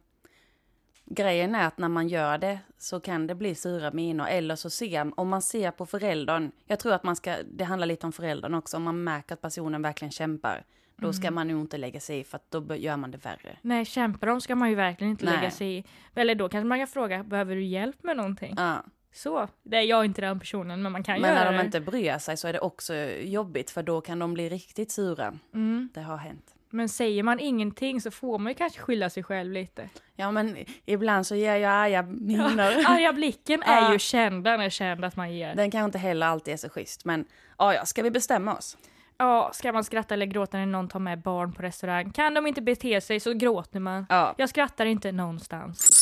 Grejen 1.07 1.55
är 1.55 1.67
att 1.67 1.79
när 1.79 1.89
man 1.89 2.09
gör 2.09 2.39
det 2.39 2.59
så 2.79 3.01
kan 3.01 3.27
det 3.27 3.35
bli 3.35 3.55
sura 3.55 3.91
miner 3.91 4.27
eller 4.27 4.57
så 4.57 4.71
ser, 4.71 5.21
om 5.21 5.29
man 5.29 5.43
ser 5.43 5.71
på 5.71 5.87
föräldern, 5.87 6.53
jag 6.67 6.79
tror 6.79 6.93
att 6.93 7.05
man 7.05 7.17
ska, 7.17 7.37
det 7.53 7.65
handlar 7.65 7.87
lite 7.87 8.07
om 8.07 8.13
föräldern 8.13 8.55
också, 8.55 8.77
om 8.77 8.83
man 8.83 9.05
märker 9.05 9.35
att 9.35 9.41
personen 9.41 9.83
verkligen 9.83 10.13
kämpar, 10.13 10.65
då 10.97 11.13
ska 11.13 11.23
Mm. 11.23 11.35
man 11.35 11.49
nog 11.49 11.61
inte 11.61 11.77
lägga 11.79 12.01
sig 12.01 12.19
i 12.21 12.25
för 12.25 12.37
att 12.37 12.51
då 12.51 12.77
gör 12.77 12.97
man 12.97 13.11
det 13.11 13.19
värre. 13.19 13.59
Nej, 13.63 13.85
kämpar 13.85 14.27
de 14.27 14.41
ska 14.41 14.55
man 14.57 14.69
ju 14.71 14.75
verkligen 14.75 15.11
inte 15.11 15.25
lägga 15.25 15.41
Nej. 15.41 15.51
sig 15.51 15.77
i. 15.79 15.85
Eller 16.15 16.35
då 16.35 16.49
kanske 16.49 16.67
man 16.67 16.79
kan 16.79 16.87
fråga, 16.87 17.25
behöver 17.25 17.55
du 17.55 17.65
hjälp 17.65 18.03
med 18.03 18.17
någonting? 18.17 18.55
Ja. 18.57 18.85
Så, 19.17 19.49
det 19.63 19.77
är 19.77 19.83
jag 19.83 20.05
inte 20.05 20.21
den 20.21 20.41
personen, 20.41 20.83
men 20.83 20.93
man 20.93 21.03
kan 21.03 21.21
Men 21.21 21.31
göra 21.31 21.45
när 21.45 21.53
de 21.53 21.59
det. 21.59 21.65
inte 21.65 21.81
bryr 21.81 22.19
sig 22.19 22.37
så 22.37 22.49
är 22.49 22.53
det 22.53 22.61
också 22.61 22.95
jobbigt 23.21 23.71
för 23.71 23.83
då 23.83 24.01
kan 24.01 24.19
de 24.19 24.35
bli 24.35 24.49
riktigt 24.49 24.91
sura. 24.91 25.35
Mm. 25.55 25.89
Det 25.95 26.01
har 26.01 26.17
hänt. 26.17 26.55
Men 26.71 26.89
säger 26.89 27.23
man 27.23 27.41
ingenting 27.41 28.01
så 28.01 28.11
får 28.11 28.39
man 28.39 28.51
ju 28.53 28.55
kanske 28.55 28.81
skylla 28.81 29.11
sig 29.11 29.23
själv 29.23 29.53
lite. 29.53 29.89
Ja 30.17 30.31
men 30.31 30.57
ibland 30.85 31.27
så 31.27 31.35
ger 31.37 31.57
jag 31.57 31.73
arga 31.73 32.03
miner. 32.03 32.83
Arga 32.87 33.13
blicken 33.13 33.63
Ja. 33.67 33.89
är 33.89 33.93
ju 33.93 33.99
känd, 33.99 34.45
den 34.45 34.61
är 34.61 34.71
känd 34.71 35.05
att 35.05 35.17
man 35.17 35.33
ger. 35.35 35.55
Den 35.55 35.71
kanske 35.71 35.85
inte 35.85 35.99
heller 35.99 36.27
alltid 36.27 36.55
är 36.55 36.59
så 36.59 36.69
schysst 36.69 37.05
men 37.05 37.25
ja, 37.59 37.75
ja, 37.75 37.85
ska 37.85 38.03
vi 38.03 38.11
bestämma 38.11 38.55
oss? 38.57 38.77
Ja, 39.19 39.51
ska 39.55 39.73
man 39.73 39.85
skratta 39.85 40.15
eller 40.15 40.27
gråta 40.27 40.57
när 40.59 40.67
någon 40.67 40.89
tar 40.89 41.01
med 41.01 41.19
barn 41.23 41.53
på 41.53 41.63
restaurang? 41.63 42.11
Kan 42.13 42.35
de 42.35 42.47
inte 42.47 42.63
bete 42.63 43.01
sig 43.01 43.21
så 43.21 43.33
gråter 43.33 43.81
man. 43.81 44.07
Ja, 44.09 44.35
Jag 44.39 44.49
skrattar 44.49 44.87
inte 44.87 45.13
någonstans 45.13 45.94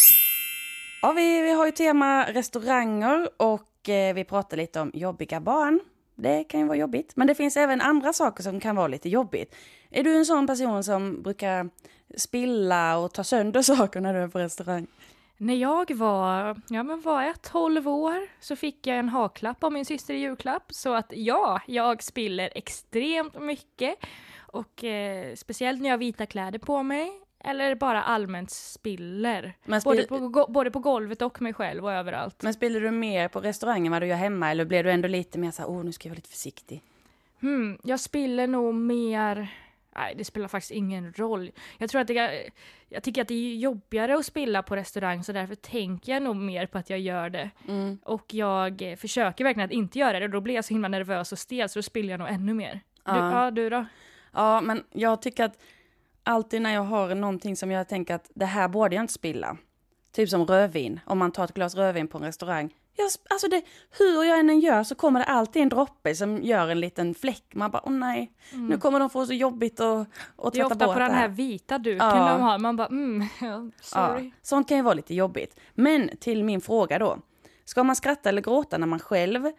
ja 1.02 1.12
vi, 1.12 1.42
vi 1.42 1.50
har 1.50 1.66
ju 1.66 1.72
tema 1.72 2.24
restauranger 2.24 3.28
och 3.36 3.88
eh, 3.88 4.14
vi 4.14 4.24
pratar 4.24 4.56
lite 4.56 4.80
om 4.80 4.90
jobbiga 4.94 5.40
barn. 5.40 5.80
Det 6.14 6.44
kan 6.44 6.60
ju 6.60 6.66
vara 6.66 6.78
jobbigt, 6.78 7.16
men 7.16 7.26
det 7.26 7.34
finns 7.34 7.56
även 7.56 7.80
andra 7.80 8.12
saker 8.12 8.42
som 8.42 8.60
kan 8.60 8.76
vara 8.76 8.88
lite 8.88 9.08
jobbigt. 9.08 9.54
Är 9.90 10.04
du 10.04 10.16
en 10.16 10.26
sån 10.26 10.46
person 10.46 10.84
som 10.84 11.22
brukar 11.22 11.70
spilla 12.16 12.98
och 12.98 13.14
ta 13.14 13.24
sönder 13.24 13.62
saker 13.76 14.00
när 14.00 14.14
du 14.14 14.20
är 14.20 14.28
på 14.28 14.38
restaurang? 14.38 14.86
När 15.36 15.54
jag 15.54 15.94
var, 15.94 16.60
ja 16.68 16.82
men 16.82 17.00
var 17.00 17.22
jag 17.22 17.42
12 17.42 17.88
år 17.88 18.28
så 18.40 18.56
fick 18.56 18.86
jag 18.86 18.98
en 18.98 19.08
haklapp 19.08 19.64
av 19.64 19.72
min 19.72 19.84
syster 19.84 20.14
i 20.14 20.18
julklapp. 20.18 20.64
Så 20.68 20.94
att 20.94 21.12
ja, 21.16 21.60
jag 21.66 22.02
spiller 22.02 22.50
extremt 22.54 23.40
mycket. 23.40 23.94
Och 24.38 24.84
eh, 24.84 25.34
speciellt 25.34 25.80
när 25.80 25.88
jag 25.88 25.92
har 25.92 25.98
vita 25.98 26.26
kläder 26.26 26.58
på 26.58 26.82
mig. 26.82 27.10
Eller 27.44 27.74
bara 27.74 28.02
allmänt 28.02 28.50
spiller. 28.50 29.54
Men, 29.64 29.80
Både 29.84 30.02
spill, 30.02 30.08
på, 30.32 30.46
både 30.48 30.70
på 30.70 30.78
golvet 30.78 31.22
och 31.22 31.42
mig 31.42 31.54
själv 31.54 31.84
och 31.84 31.92
överallt. 31.92 32.42
men 32.42 32.54
spiller 32.54 32.80
du 32.80 32.90
mer 32.90 33.28
på 33.28 33.40
restaurangen 33.40 33.86
än 33.86 33.92
vad 33.92 34.02
du 34.02 34.06
gör 34.06 34.16
hemma 34.16 34.50
eller 34.50 34.64
blir 34.64 34.84
du 34.84 34.90
ändå 34.90 35.08
lite 35.08 35.38
mer 35.38 35.50
så 35.50 35.62
här, 35.62 35.70
åh 35.70 35.84
nu 35.84 35.92
ska 35.92 36.08
jag 36.08 36.10
vara 36.10 36.16
lite 36.16 36.28
försiktig? 36.28 36.82
Hmm, 37.40 37.78
jag 37.82 38.00
spiller 38.00 38.46
nog 38.46 38.74
mer... 38.74 39.48
Nej, 39.96 40.14
det 40.18 40.24
spelar 40.24 40.48
faktiskt 40.48 40.70
ingen 40.72 41.12
roll. 41.12 41.50
Jag 41.78 41.90
tror 41.90 42.00
att 42.00 42.06
det, 42.06 42.50
jag 42.88 43.02
tycker 43.02 43.22
att 43.22 43.28
det 43.28 43.34
är 43.34 43.56
jobbigare 43.56 44.14
att 44.16 44.26
spilla 44.26 44.62
på 44.62 44.76
restaurang 44.76 45.24
så 45.24 45.32
därför 45.32 45.54
tänker 45.54 46.12
jag 46.12 46.22
nog 46.22 46.36
mer 46.36 46.66
på 46.66 46.78
att 46.78 46.90
jag 46.90 46.98
gör 47.00 47.30
det. 47.30 47.50
Mm. 47.68 47.98
Och 48.04 48.34
jag 48.34 48.96
försöker 48.98 49.44
verkligen 49.44 49.66
att 49.66 49.72
inte 49.72 49.98
göra 49.98 50.18
det 50.18 50.24
och 50.24 50.30
då 50.30 50.40
blir 50.40 50.54
jag 50.54 50.64
så 50.64 50.74
himla 50.74 50.88
nervös 50.88 51.32
och 51.32 51.38
stel 51.38 51.68
så 51.68 51.78
då 51.78 51.82
spiller 51.82 52.10
jag 52.10 52.18
nog 52.20 52.28
ännu 52.28 52.54
mer. 52.54 52.72
Du, 52.72 52.80
Ja. 53.04 53.44
ja, 53.44 53.50
du 53.50 53.70
då? 53.70 53.84
Ja, 54.32 54.60
men 54.60 54.84
jag 54.92 55.22
tycker 55.22 55.44
att 55.44 55.62
alltid 56.24 56.62
när 56.62 56.74
jag 56.74 56.82
har 56.82 57.14
någonting 57.14 57.56
som 57.56 57.70
jag 57.70 57.88
tänker 57.88 58.14
att 58.14 58.30
det 58.34 58.46
här 58.46 58.68
borde 58.68 58.94
jag 58.94 59.02
inte 59.02 59.12
spilla. 59.12 59.56
Typ 60.12 60.28
som 60.28 60.46
rödvin, 60.46 61.00
om 61.06 61.18
man 61.18 61.32
tar 61.32 61.44
ett 61.44 61.54
glas 61.54 61.74
rödvin 61.74 62.08
på 62.08 62.18
en 62.18 62.24
restaurang. 62.24 62.74
Jag, 62.96 63.10
alltså 63.30 63.48
det, 63.48 63.62
hur 63.98 64.24
jag 64.24 64.38
än 64.38 64.60
gör 64.60 64.84
så 64.84 64.94
kommer 64.94 65.20
det 65.20 65.26
alltid 65.26 65.62
en 65.62 65.68
droppe 65.68 66.14
som 66.14 66.42
gör 66.42 66.68
en 66.68 66.80
liten 66.80 67.14
fläck. 67.14 67.44
Man 67.54 67.70
bara, 67.70 67.82
åh 67.86 67.92
nej, 67.92 68.32
nu 68.52 68.78
kommer 68.78 69.00
de 69.00 69.10
få 69.10 69.26
så 69.26 69.32
jobbigt 69.32 69.80
att, 69.80 70.08
att 70.36 70.52
Det 70.52 70.60
är 70.60 70.62
tvätta 70.62 70.66
ofta 70.66 70.86
bort 70.86 70.94
på 70.94 71.00
den 71.00 71.14
här 71.14 71.28
vita 71.28 71.78
duken 71.78 72.08
Ja. 72.08 72.32
de 72.32 72.40
har. 72.42 72.58
Man 72.58 72.76
bara 72.76 72.86
mm, 72.86 73.20
ja, 73.40 73.70
sorry. 73.80 74.24
Ja, 74.24 74.30
sånt 74.42 74.68
kan 74.68 74.76
ju 74.76 74.82
vara 74.82 74.94
lite 74.94 75.14
jobbigt. 75.14 75.60
Men 75.74 76.10
till 76.20 76.44
min 76.44 76.60
fråga 76.60 76.98
då. 76.98 77.18
Ska 77.64 77.82
man 77.84 77.96
skratta 77.96 78.28
eller 78.28 78.42
gråta 78.42 78.78
när 78.78 78.86
man 78.86 78.98
själv, 78.98 79.52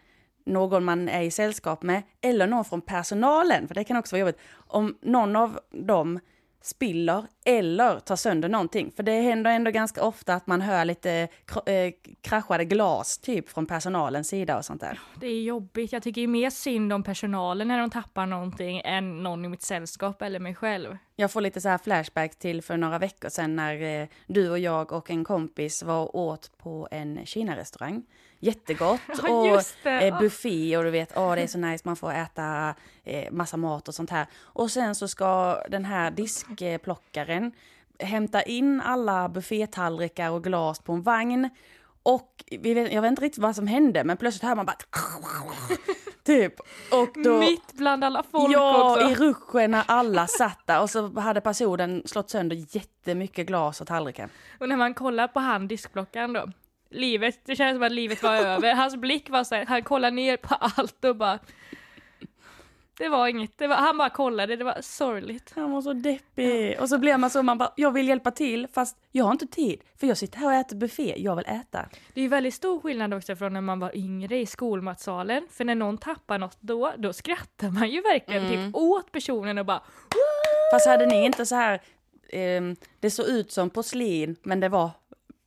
någon 0.46 0.84
man 0.84 1.08
är 1.08 1.22
i 1.22 1.30
sällskap 1.30 1.82
med, 1.82 2.02
eller 2.20 2.46
någon 2.46 2.64
från 2.64 2.80
personalen, 2.80 3.68
för 3.68 3.74
det 3.74 3.84
kan 3.84 3.96
också 3.96 4.16
vara 4.16 4.20
jobbigt, 4.20 4.40
om 4.66 4.98
någon 5.02 5.36
av 5.36 5.60
dem 5.70 6.20
spiller 6.66 7.24
eller 7.44 7.98
tar 7.98 8.16
sönder 8.16 8.48
någonting. 8.48 8.92
För 8.96 9.02
det 9.02 9.20
händer 9.20 9.50
ändå 9.50 9.70
ganska 9.70 10.02
ofta 10.02 10.34
att 10.34 10.46
man 10.46 10.60
hör 10.60 10.84
lite 10.84 11.28
kr- 11.46 11.70
eh, 11.70 11.92
kraschade 12.20 12.64
glas 12.64 13.18
typ 13.18 13.48
från 13.48 13.66
personalens 13.66 14.28
sida 14.28 14.56
och 14.56 14.64
sånt 14.64 14.80
där. 14.80 15.00
Det 15.20 15.26
är 15.26 15.42
jobbigt. 15.42 15.92
Jag 15.92 16.02
tycker 16.02 16.20
ju 16.20 16.26
mer 16.26 16.50
synd 16.50 16.92
om 16.92 17.02
personalen 17.02 17.68
när 17.68 17.78
de 17.78 17.90
tappar 17.90 18.26
någonting 18.26 18.80
än 18.84 19.22
någon 19.22 19.44
i 19.44 19.48
mitt 19.48 19.62
sällskap 19.62 20.22
eller 20.22 20.38
mig 20.40 20.54
själv. 20.54 20.96
Jag 21.16 21.30
får 21.30 21.40
lite 21.40 21.60
så 21.60 21.68
här 21.68 21.78
flashback 21.78 22.38
till 22.38 22.62
för 22.62 22.76
några 22.76 22.98
veckor 22.98 23.28
sedan 23.28 23.56
när 23.56 24.02
eh, 24.02 24.08
du 24.26 24.50
och 24.50 24.58
jag 24.58 24.92
och 24.92 25.10
en 25.10 25.24
kompis 25.24 25.82
var 25.82 26.16
åt 26.16 26.58
på 26.58 26.88
en 26.90 27.26
Kina-restaurang. 27.26 28.02
Jättegott 28.40 29.00
Ja, 29.22 29.60
och 29.84 29.86
eh, 29.86 30.18
buffé 30.18 30.76
och 30.76 30.84
du 30.84 30.90
vet, 30.90 31.12
åh 31.16 31.34
det 31.34 31.42
är 31.42 31.46
så 31.46 31.58
nice, 31.58 31.82
man 31.84 31.96
får 31.96 32.12
äta 32.12 32.74
eh, 33.04 33.32
massa 33.32 33.56
mat 33.56 33.88
och 33.88 33.94
sånt 33.94 34.10
här. 34.10 34.26
Och 34.36 34.70
sen 34.70 34.94
så 34.94 35.08
ska 35.08 35.62
den 35.68 35.84
här 35.84 36.10
diskplockaren 36.10 37.52
hämta 37.98 38.42
in 38.42 38.80
alla 38.80 39.28
buffétallrikar 39.28 40.30
och 40.30 40.44
glas 40.44 40.78
på 40.78 40.92
en 40.92 41.02
vagn. 41.02 41.50
Och 42.02 42.44
vi 42.50 42.74
vet, 42.74 42.92
jag 42.92 43.02
vet 43.02 43.08
inte 43.08 43.22
riktigt 43.22 43.42
vad 43.42 43.56
som 43.56 43.66
hände, 43.66 44.04
men 44.04 44.16
plötsligt 44.16 44.42
hör 44.42 44.54
man 44.54 44.66
bara... 44.66 44.76
typ. 46.24 46.60
Och 46.92 47.24
då... 47.24 47.38
Mitt 47.38 47.72
bland 47.72 48.04
alla 48.04 48.22
folk 48.30 48.52
ja, 48.52 48.92
också. 48.92 49.10
i 49.10 49.14
ruschen 49.14 49.70
när 49.70 49.84
alla 49.86 50.26
satt 50.26 50.66
där 50.66 50.82
och 50.82 50.90
så 50.90 51.20
hade 51.20 51.40
personen 51.40 52.02
slått 52.06 52.30
sönder 52.30 52.76
jättemycket 52.76 53.46
glas 53.46 53.80
och 53.80 53.86
tallrikar. 53.86 54.28
Och 54.60 54.68
när 54.68 54.76
man 54.76 54.94
kollar 54.94 55.28
på 55.28 55.40
han 55.40 55.68
diskblockaren 55.68 56.32
då. 56.32 56.50
Livet, 56.94 57.40
det 57.44 57.56
kändes 57.56 57.76
som 57.76 57.82
att 57.82 57.92
livet 57.92 58.22
var 58.22 58.36
över. 58.36 58.74
Hans 58.74 58.96
blick 58.96 59.30
var 59.30 59.44
så 59.44 59.54
här, 59.54 59.66
han 59.66 59.82
kollade 59.82 60.16
ner 60.16 60.36
på 60.36 60.54
allt 60.54 61.04
och 61.04 61.16
bara 61.16 61.38
det 62.98 63.08
var 63.08 63.28
inget, 63.28 63.58
det 63.58 63.66
var, 63.66 63.76
han 63.76 63.98
bara 63.98 64.10
kollade, 64.10 64.56
det 64.56 64.64
var 64.64 64.78
sorgligt. 64.80 65.52
Han 65.54 65.70
var 65.72 65.82
så 65.82 65.92
deppig. 65.92 66.80
Och 66.80 66.88
så 66.88 66.98
blir 66.98 67.16
man 67.16 67.30
så, 67.30 67.42
man 67.42 67.58
bara, 67.58 67.72
jag 67.76 67.90
vill 67.90 68.08
hjälpa 68.08 68.30
till 68.30 68.66
fast 68.74 68.96
jag 69.12 69.24
har 69.24 69.32
inte 69.32 69.46
tid. 69.46 69.80
För 70.00 70.06
jag 70.06 70.16
sitter 70.18 70.38
här 70.38 70.46
och 70.46 70.52
äter 70.52 70.76
buffé, 70.76 71.14
jag 71.18 71.36
vill 71.36 71.44
äta. 71.46 71.88
Det 72.14 72.20
är 72.20 72.22
ju 72.22 72.28
väldigt 72.28 72.54
stor 72.54 72.80
skillnad 72.80 73.14
också 73.14 73.36
från 73.36 73.52
när 73.52 73.60
man 73.60 73.80
var 73.80 73.96
yngre 73.96 74.38
i 74.38 74.46
skolmatsalen. 74.46 75.46
För 75.50 75.64
när 75.64 75.74
någon 75.74 75.98
tappar 75.98 76.38
något 76.38 76.56
då, 76.60 76.92
då 76.98 77.12
skrattar 77.12 77.70
man 77.70 77.90
ju 77.90 78.00
verkligen 78.00 78.44
Mm. 78.46 78.66
typ 78.66 78.74
åt 78.76 79.12
personen 79.12 79.58
och 79.58 79.66
bara 79.66 79.82
Fast 80.72 80.86
hade 80.86 81.06
ni 81.06 81.24
inte 81.24 81.46
så 81.46 81.54
här, 81.54 81.80
ehm, 82.30 82.76
det 83.00 83.10
såg 83.10 83.26
ut 83.26 83.52
som 83.52 83.70
porslin 83.70 84.36
men 84.42 84.60
det 84.60 84.68
var 84.68 84.90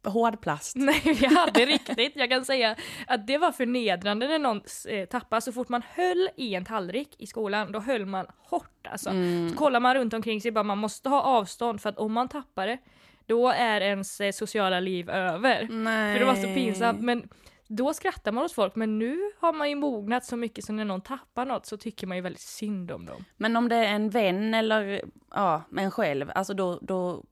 hårdplast. 0.07 0.75
Nej, 0.75 1.01
vi 1.05 1.25
hade 1.25 1.65
riktigt. 1.65 2.11
Jag 2.15 2.29
kan 2.29 2.45
säga 2.45 2.75
att 3.07 3.27
det 3.27 3.37
var 3.37 3.51
förnedrande 3.51 4.27
när 4.27 4.39
någon 4.39 4.61
eh, 4.89 5.05
tappade. 5.05 5.41
Så 5.41 5.51
fort 5.51 5.69
man 5.69 5.81
höll 5.93 6.29
i 6.35 6.55
en 6.55 6.65
tallrik 6.65 7.15
i 7.17 7.27
skolan, 7.27 7.71
då 7.71 7.79
höll 7.79 8.05
man 8.05 8.25
hårt 8.37 8.87
alltså. 8.87 9.09
Mm. 9.09 9.49
Så 9.49 9.55
kollar 9.55 9.79
man 9.79 9.95
runt 9.95 10.13
omkring 10.13 10.41
sig, 10.41 10.51
bara 10.51 10.63
man 10.63 10.77
måste 10.77 11.09
ha 11.09 11.21
avstånd 11.21 11.81
för 11.81 11.89
att 11.89 11.97
om 11.97 12.13
man 12.13 12.29
tappar 12.29 12.67
det, 12.67 12.77
då 13.25 13.49
är 13.49 13.81
ens 13.81 14.21
eh, 14.21 14.31
sociala 14.31 14.79
liv 14.79 15.09
över. 15.09 15.67
Nej. 15.69 16.13
För 16.13 16.19
det 16.19 16.25
var 16.25 16.35
så 16.35 16.53
pinsamt. 16.53 17.01
Men 17.01 17.29
då 17.67 17.93
skrattar 17.93 18.31
man 18.31 18.43
åt 18.43 18.51
folk, 18.51 18.75
men 18.75 18.99
nu 18.99 19.17
har 19.39 19.53
man 19.53 19.69
ju 19.69 19.75
mognat 19.75 20.25
så 20.25 20.37
mycket 20.37 20.65
så 20.65 20.73
när 20.73 20.85
någon 20.85 21.01
tappar 21.01 21.45
något 21.45 21.65
så 21.65 21.77
tycker 21.77 22.07
man 22.07 22.17
ju 22.17 22.23
väldigt 22.23 22.41
synd 22.41 22.91
om 22.91 23.05
dem. 23.05 23.25
Men 23.37 23.55
om 23.55 23.69
det 23.69 23.75
är 23.75 23.93
en 23.93 24.09
vän 24.09 24.53
eller 24.53 25.01
ja, 25.31 25.63
en 25.77 25.91
själv, 25.91 26.31
alltså 26.35 26.53
då, 26.53 26.79
då 26.81 27.23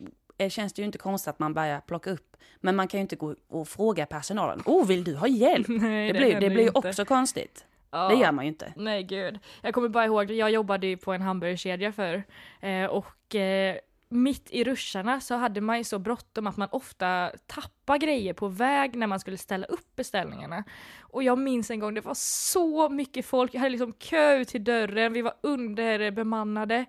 känns 0.49 0.73
det 0.73 0.81
ju 0.81 0.85
inte 0.85 0.97
konstigt 0.97 1.27
att 1.27 1.39
man 1.39 1.53
börjar 1.53 1.81
plocka 1.81 2.11
upp. 2.11 2.37
Men 2.61 2.75
man 2.75 2.87
kan 2.87 2.97
ju 2.97 3.01
inte 3.01 3.15
gå 3.15 3.35
och 3.47 3.67
fråga 3.67 4.05
personalen, 4.05 4.63
oh 4.65 4.87
vill 4.87 5.03
du 5.03 5.15
ha 5.15 5.27
hjälp? 5.27 5.67
Nej, 5.69 6.13
det, 6.13 6.19
blir, 6.19 6.39
det 6.39 6.49
blir 6.49 6.63
ju 6.63 6.71
också 6.73 7.05
konstigt. 7.05 7.65
Ja. 7.91 8.07
Det 8.07 8.15
gör 8.15 8.31
man 8.31 8.45
ju 8.45 8.49
inte. 8.49 8.73
Nej 8.75 9.03
gud. 9.03 9.39
Jag 9.61 9.73
kommer 9.73 9.89
bara 9.89 10.05
ihåg, 10.05 10.31
jag 10.31 10.51
jobbade 10.51 10.87
ju 10.87 10.97
på 10.97 11.13
en 11.13 11.21
hamburgerkedja 11.21 11.91
förr. 11.91 12.23
Eh, 12.61 12.85
och 12.85 13.35
eh, 13.35 13.75
mitt 14.09 14.51
i 14.51 14.63
ruscharna 14.63 15.21
så 15.21 15.35
hade 15.35 15.61
man 15.61 15.77
ju 15.77 15.83
så 15.83 15.99
bråttom 15.99 16.47
att 16.47 16.57
man 16.57 16.67
ofta 16.71 17.31
tappade 17.47 17.99
grejer 17.99 18.33
på 18.33 18.47
väg 18.47 18.95
när 18.95 19.07
man 19.07 19.19
skulle 19.19 19.37
ställa 19.37 19.65
upp 19.65 19.95
beställningarna. 19.95 20.63
Och 21.01 21.23
jag 21.23 21.37
minns 21.37 21.71
en 21.71 21.79
gång, 21.79 21.93
det 21.93 22.01
var 22.01 22.13
så 22.13 22.89
mycket 22.89 23.25
folk, 23.25 23.53
jag 23.53 23.59
hade 23.59 23.69
liksom 23.69 23.93
kö 23.93 24.37
ut 24.37 24.47
till 24.47 24.63
dörren, 24.63 25.13
vi 25.13 25.21
var 25.21 25.33
underbemannade. 25.41 26.85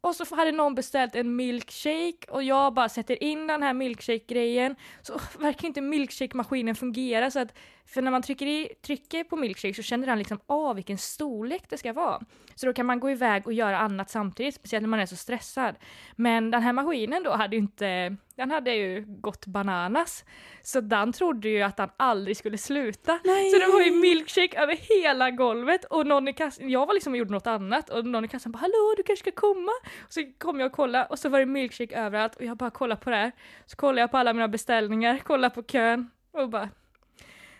Och 0.00 0.16
så 0.16 0.36
hade 0.36 0.52
någon 0.52 0.74
beställt 0.74 1.14
en 1.14 1.36
milkshake 1.36 2.26
och 2.28 2.42
jag 2.42 2.74
bara 2.74 2.88
sätter 2.88 3.22
in 3.22 3.46
den 3.46 3.62
här 3.62 3.74
milkshake-grejen. 3.74 4.76
Så 5.02 5.20
verkar 5.38 5.68
inte 5.68 5.80
milkshake-maskinen 5.80 6.74
fungera 6.74 7.30
så 7.30 7.38
att 7.38 7.58
för 7.86 8.02
när 8.02 8.10
man 8.10 8.22
trycker, 8.22 8.46
i, 8.46 8.68
trycker 8.82 9.24
på 9.24 9.36
milkshake 9.36 9.74
så 9.74 9.82
känner 9.82 10.06
den 10.06 10.18
liksom 10.18 10.40
av 10.46 10.76
vilken 10.76 10.98
storlek 10.98 11.62
det 11.68 11.78
ska 11.78 11.92
vara. 11.92 12.20
Så 12.54 12.66
då 12.66 12.72
kan 12.72 12.86
man 12.86 13.00
gå 13.00 13.10
iväg 13.10 13.46
och 13.46 13.52
göra 13.52 13.78
annat 13.78 14.10
samtidigt, 14.10 14.54
speciellt 14.54 14.82
när 14.82 14.88
man 14.88 15.00
är 15.00 15.06
så 15.06 15.16
stressad. 15.16 15.74
Men 16.16 16.50
den 16.50 16.62
här 16.62 16.72
maskinen 16.72 17.22
då 17.22 17.30
hade 17.30 17.56
ju 17.56 17.62
inte, 17.62 18.16
den 18.40 18.50
hade 18.50 18.74
ju 18.74 19.04
gått 19.06 19.46
bananas. 19.46 20.24
Så 20.62 20.80
den 20.80 21.12
trodde 21.12 21.48
ju 21.48 21.62
att 21.62 21.76
den 21.76 21.88
aldrig 21.96 22.36
skulle 22.36 22.58
sluta. 22.58 23.20
Nej. 23.24 23.50
Så 23.50 23.58
det 23.58 23.66
var 23.66 23.80
ju 23.80 23.90
milkshake 23.90 24.62
över 24.62 24.76
hela 24.76 25.30
golvet 25.30 25.84
och 25.84 26.06
någon 26.06 26.28
i 26.28 26.32
kassan, 26.32 26.70
jag 26.70 26.86
var 26.86 26.94
liksom 26.94 27.12
och 27.12 27.16
gjorde 27.16 27.32
något 27.32 27.46
annat 27.46 27.90
och 27.90 28.06
någon 28.06 28.24
i 28.24 28.28
kassan 28.28 28.52
bara 28.52 28.58
hallå 28.58 28.94
du 28.96 29.02
kanske 29.02 29.30
ska 29.30 29.40
komma? 29.40 29.72
Och 30.06 30.12
så 30.12 30.32
kom 30.38 30.60
jag 30.60 30.66
och 30.66 30.72
kollade 30.72 31.04
och 31.04 31.18
så 31.18 31.28
var 31.28 31.38
det 31.38 31.46
milkshake 31.46 31.96
överallt 31.96 32.36
och 32.36 32.44
jag 32.44 32.56
bara 32.56 32.70
kollade 32.70 33.00
på 33.00 33.10
det 33.10 33.16
här. 33.16 33.32
Så 33.66 33.76
kollade 33.76 34.00
jag 34.00 34.10
på 34.10 34.18
alla 34.18 34.32
mina 34.32 34.48
beställningar, 34.48 35.18
kollade 35.18 35.54
på 35.54 35.62
kön 35.62 36.10
och 36.32 36.48
bara 36.48 36.68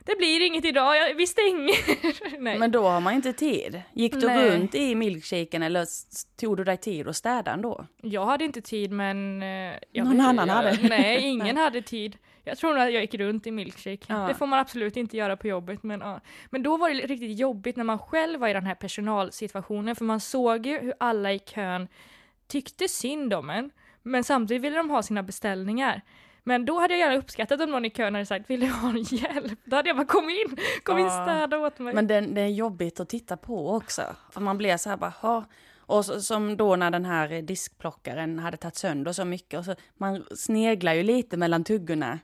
det 0.05 0.17
blir 0.19 0.47
inget 0.47 0.65
idag, 0.65 0.97
jag, 0.97 1.15
vi 1.15 1.27
stänger. 1.27 2.39
Nej. 2.41 2.59
Men 2.59 2.71
då 2.71 2.83
har 2.89 3.01
man 3.01 3.15
inte 3.15 3.33
tid. 3.33 3.83
Gick 3.93 4.13
du 4.13 4.27
Nej. 4.27 4.51
runt 4.51 4.75
i 4.75 4.95
milkshaken 4.95 5.63
eller 5.63 5.87
tog 6.41 6.57
du 6.57 6.65
dig 6.65 6.77
tid 6.77 7.09
att 7.09 7.17
städa 7.17 7.53
ändå? 7.53 7.87
Jag 8.03 8.27
hade 8.27 8.45
inte 8.45 8.61
tid 8.61 8.91
men... 8.91 9.43
eh, 9.43 9.75
Jag 9.93 10.07
Någon 10.07 10.21
annan 10.21 10.49
jag, 10.49 10.55
hade. 10.55 10.79
Nej, 10.89 11.23
ingen 11.29 11.57
hade 11.57 11.83
tid. 11.83 12.19
Jag 12.45 12.59
tror 12.59 12.75
nog 12.75 12.83
att 12.83 12.93
jag 12.93 13.03
gick 13.03 13.15
runt 13.15 13.47
i 13.47 13.51
milkshake. 13.51 14.05
Ja. 14.09 14.15
Det 14.29 14.35
får 14.35 14.47
man 14.47 14.59
absolut 14.59 14.97
inte 14.97 15.17
göra 15.17 15.37
på 15.37 15.47
jobbet. 15.49 15.83
Men, 15.83 16.01
ja. 16.01 16.21
men 16.51 16.63
då 16.63 16.77
var 16.77 16.91
det 16.91 16.95
riktigt 16.95 17.39
jobbigt 17.39 17.77
när 17.77 17.85
man 17.85 17.99
själv 17.99 18.41
var 18.41 18.49
i 18.49 18.53
den 18.53 18.67
här 18.67 18.75
personalsituationen 18.75 19.97
för 19.97 20.05
man 20.05 20.21
såg 20.21 20.67
ju 20.67 20.79
hur 20.79 20.95
alla 21.01 21.33
i 21.33 21.39
kön 21.39 21.89
tyckte 22.49 22.89
synd 22.89 23.35
om 23.35 23.51
en. 23.51 23.71
Men 24.03 24.25
samtidigt 24.25 24.63
ville 24.63 24.77
de 24.77 24.91
ha 24.91 25.03
sina 25.03 25.23
beställningar. 25.23 26.03
Men 26.45 26.65
då 26.65 26.81
hade 26.81 26.95
jag 26.95 27.01
gärna 27.01 27.17
uppskattat 27.17 27.61
om 27.61 27.71
någon 27.71 27.85
i 27.85 27.91
kön 27.91 28.15
hade 28.15 28.27
sagt 28.27 28.51
vill 28.51 28.61
du 28.61 28.67
ha 28.67 28.95
hjälp? 28.97 29.59
Då 29.65 29.77
hade 29.77 29.89
jag 29.89 29.97
bara 29.97 30.07
kom 30.07 30.31
in, 30.31 30.57
kom 30.83 30.99
in 30.99 31.05
Ja. 31.05 31.25
städa 31.27 31.59
åt 31.59 31.79
mig. 31.79 31.95
Men 31.95 32.07
det, 32.07 32.21
det 32.21 32.41
är 32.41 32.49
jobbigt 32.49 33.01
att 33.01 33.09
titta 33.09 33.37
på 33.37 33.71
också. 33.75 34.03
För 34.31 34.41
man 34.41 34.59
blir 34.59 34.77
så 34.77 34.91
här 34.91 34.97
bara, 34.97 35.15
ha. 35.21 35.45
Och 35.79 36.05
så, 36.05 36.21
som 36.21 36.57
då 36.57 36.77
när 36.77 36.91
den 36.91 37.05
här 37.05 37.43
diskplockaren 37.43 38.39
hade 38.39 38.57
tagit 38.57 38.77
sönder 38.77 39.13
så 39.13 39.25
mycket. 39.25 39.59
Och 39.59 39.65
så, 39.65 39.75
man 39.97 40.25
sneglar 40.37 40.93
ju 40.95 41.03
lite 41.03 41.37
mellan 41.37 41.65
tuggorna. 41.65 42.19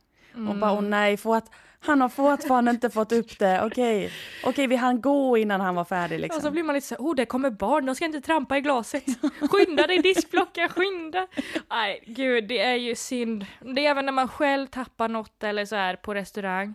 Och 0.48 0.56
bara, 0.56 0.72
åh 0.72 0.80
nej, 0.82 1.16
för 1.16 1.34
att, 1.36 1.50
han 1.80 2.00
har 2.00 2.08
fortfarande 2.08 2.70
inte 2.70 2.90
fått 2.90 3.12
upp 3.12 3.38
det. 3.38 3.62
Okej, 3.64 4.10
okej, 4.44 4.66
vi 4.66 4.76
hann 4.76 5.00
gå 5.00 5.38
innan 5.38 5.60
han 5.60 5.74
var 5.74 5.84
färdig 5.84 6.20
liksom. 6.20 6.36
Och 6.36 6.42
så 6.42 6.50
blir 6.50 6.62
man 6.62 6.74
lite 6.74 6.86
så 6.86 6.96
oh 6.96 7.14
det 7.14 7.26
kommer 7.26 7.50
barn, 7.50 7.86
de 7.86 7.94
ska 7.94 8.04
inte 8.04 8.20
trampa 8.20 8.56
i 8.56 8.60
glaset. 8.60 9.04
Skynda 9.50 9.86
dig 9.86 9.98
diskplockaren, 9.98 10.68
skynda! 10.68 11.26
Nej 11.70 12.04
gud, 12.06 12.48
det 12.48 12.60
är 12.60 12.74
ju 12.74 12.94
synd. 12.94 13.46
Det 13.60 13.86
är 13.86 13.90
även 13.90 14.06
när 14.06 14.12
man 14.12 14.28
själv 14.28 14.66
tappar 14.66 15.08
något 15.08 15.42
eller 15.42 15.64
så 15.64 15.76
här 15.76 15.96
på 15.96 16.14
restaurang. 16.14 16.74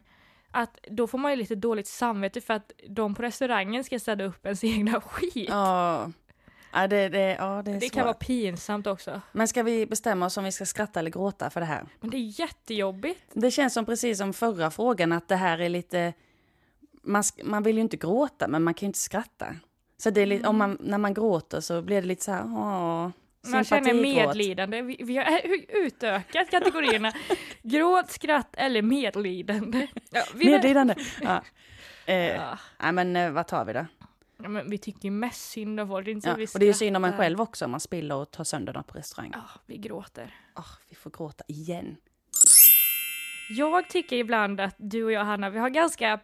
Att 0.51 0.79
då 0.89 1.08
får 1.08 1.17
man 1.17 1.31
ju 1.31 1.38
lite 1.38 1.55
dåligt 1.55 1.88
samvete 1.88 2.41
för 2.41 2.53
att 2.53 2.72
de 2.89 3.15
på 3.15 3.22
restaurangen 3.22 3.84
ska 3.84 4.00
städa 4.00 4.24
upp 4.24 4.46
ens 4.46 4.63
egna 4.63 5.01
skit. 5.01 5.50
Ja, 5.50 6.12
ja 6.73 6.87
det, 6.87 7.09
det, 7.09 7.35
ja, 7.39 7.61
det 7.65 7.77
det 7.79 7.89
kan 7.89 8.03
vara 8.05 8.13
pinsamt 8.13 8.87
också. 8.87 9.21
Men 9.31 9.47
ska 9.47 9.63
vi 9.63 9.85
bestämma 9.85 10.25
oss 10.25 10.37
om 10.37 10.43
vi 10.43 10.51
ska 10.51 10.65
skratta 10.65 10.99
eller 10.99 11.11
gråta 11.11 11.49
för 11.49 11.59
det 11.59 11.65
här? 11.65 11.85
Men 11.99 12.09
det 12.09 12.17
är 12.17 12.39
jättejobbigt. 12.39 13.21
Det 13.33 13.51
känns 13.51 13.73
som 13.73 13.85
precis 13.85 14.17
som 14.17 14.33
förra 14.33 14.71
frågan 14.71 15.11
att 15.11 15.27
det 15.27 15.35
här 15.35 15.59
är 15.59 15.69
lite... 15.69 16.13
Man, 17.03 17.23
man 17.43 17.63
vill 17.63 17.75
ju 17.75 17.81
inte 17.81 17.97
gråta 17.97 18.47
men 18.47 18.63
man 18.63 18.73
kan 18.73 18.85
ju 18.85 18.87
inte 18.87 18.99
skratta. 18.99 19.55
Så 19.97 20.09
det 20.09 20.21
är 20.21 20.25
lite, 20.25 20.47
om 20.47 20.57
man, 20.57 20.77
när 20.79 20.97
man 20.97 21.13
gråter 21.13 21.59
så 21.59 21.81
blir 21.81 22.01
det 22.01 22.07
lite 22.07 22.23
så 22.23 22.31
här, 22.31 22.43
åh, 22.45 23.09
Man 23.47 23.63
känner 23.63 23.93
medlidande. 23.93 24.81
Vi, 24.81 24.97
vi 25.03 25.17
har 25.17 25.41
utökat 25.85 26.51
kategorierna. 26.51 27.11
Gråt, 27.63 28.11
skratt 28.11 28.55
eller 28.57 28.81
medlidande. 28.81 29.87
Ja, 30.09 30.23
Medlidande. 30.33 30.95
Ja. 31.21 31.41
Eh, 32.05 32.15
Ja. 32.35 32.57
Nej 32.83 32.91
men 32.91 33.15
eh, 33.15 33.31
vad 33.31 33.47
tar 33.47 33.65
vi 33.65 33.73
då? 33.73 33.85
Ja, 34.43 34.50
men 34.50 34.69
vi 34.69 34.77
tycker 34.77 35.03
ju 35.03 35.12
mest 35.12 35.50
synd 35.50 35.79
om 35.79 35.88
folk. 35.88 36.05
Det 36.05 36.12
är 36.12 36.13
inte 36.13 36.24
så 36.27 36.29
Ja. 36.29 36.36
vi 36.36 36.45
Och 36.45 36.60
det 36.60 36.65
är 36.65 36.67
ju 36.67 36.74
synd 36.74 36.98
om 36.98 37.03
en 37.03 37.12
skrattar. 37.12 37.24
själv 37.24 37.41
också 37.41 37.65
om 37.65 37.71
man 37.71 37.79
spiller 37.79 38.15
och 38.15 38.31
tar 38.31 38.43
sönder 38.43 38.74
något 38.74 38.88
på 38.88 38.98
restaurang. 38.98 39.31
Ja, 39.33 39.43
vi 39.65 39.77
gråter. 39.77 40.36
Åh, 40.55 40.65
vi 40.89 40.95
får 40.95 41.10
gråta 41.12 41.43
igen. 41.48 41.98
Jag 43.50 43.89
tycker 43.89 44.15
ibland 44.15 44.62
att 44.62 44.75
du 44.77 45.03
och 45.03 45.12
jag, 45.12 45.24
Hanna, 45.25 45.50
vi 45.50 45.60
har 45.60 45.69
ganska 45.69 46.19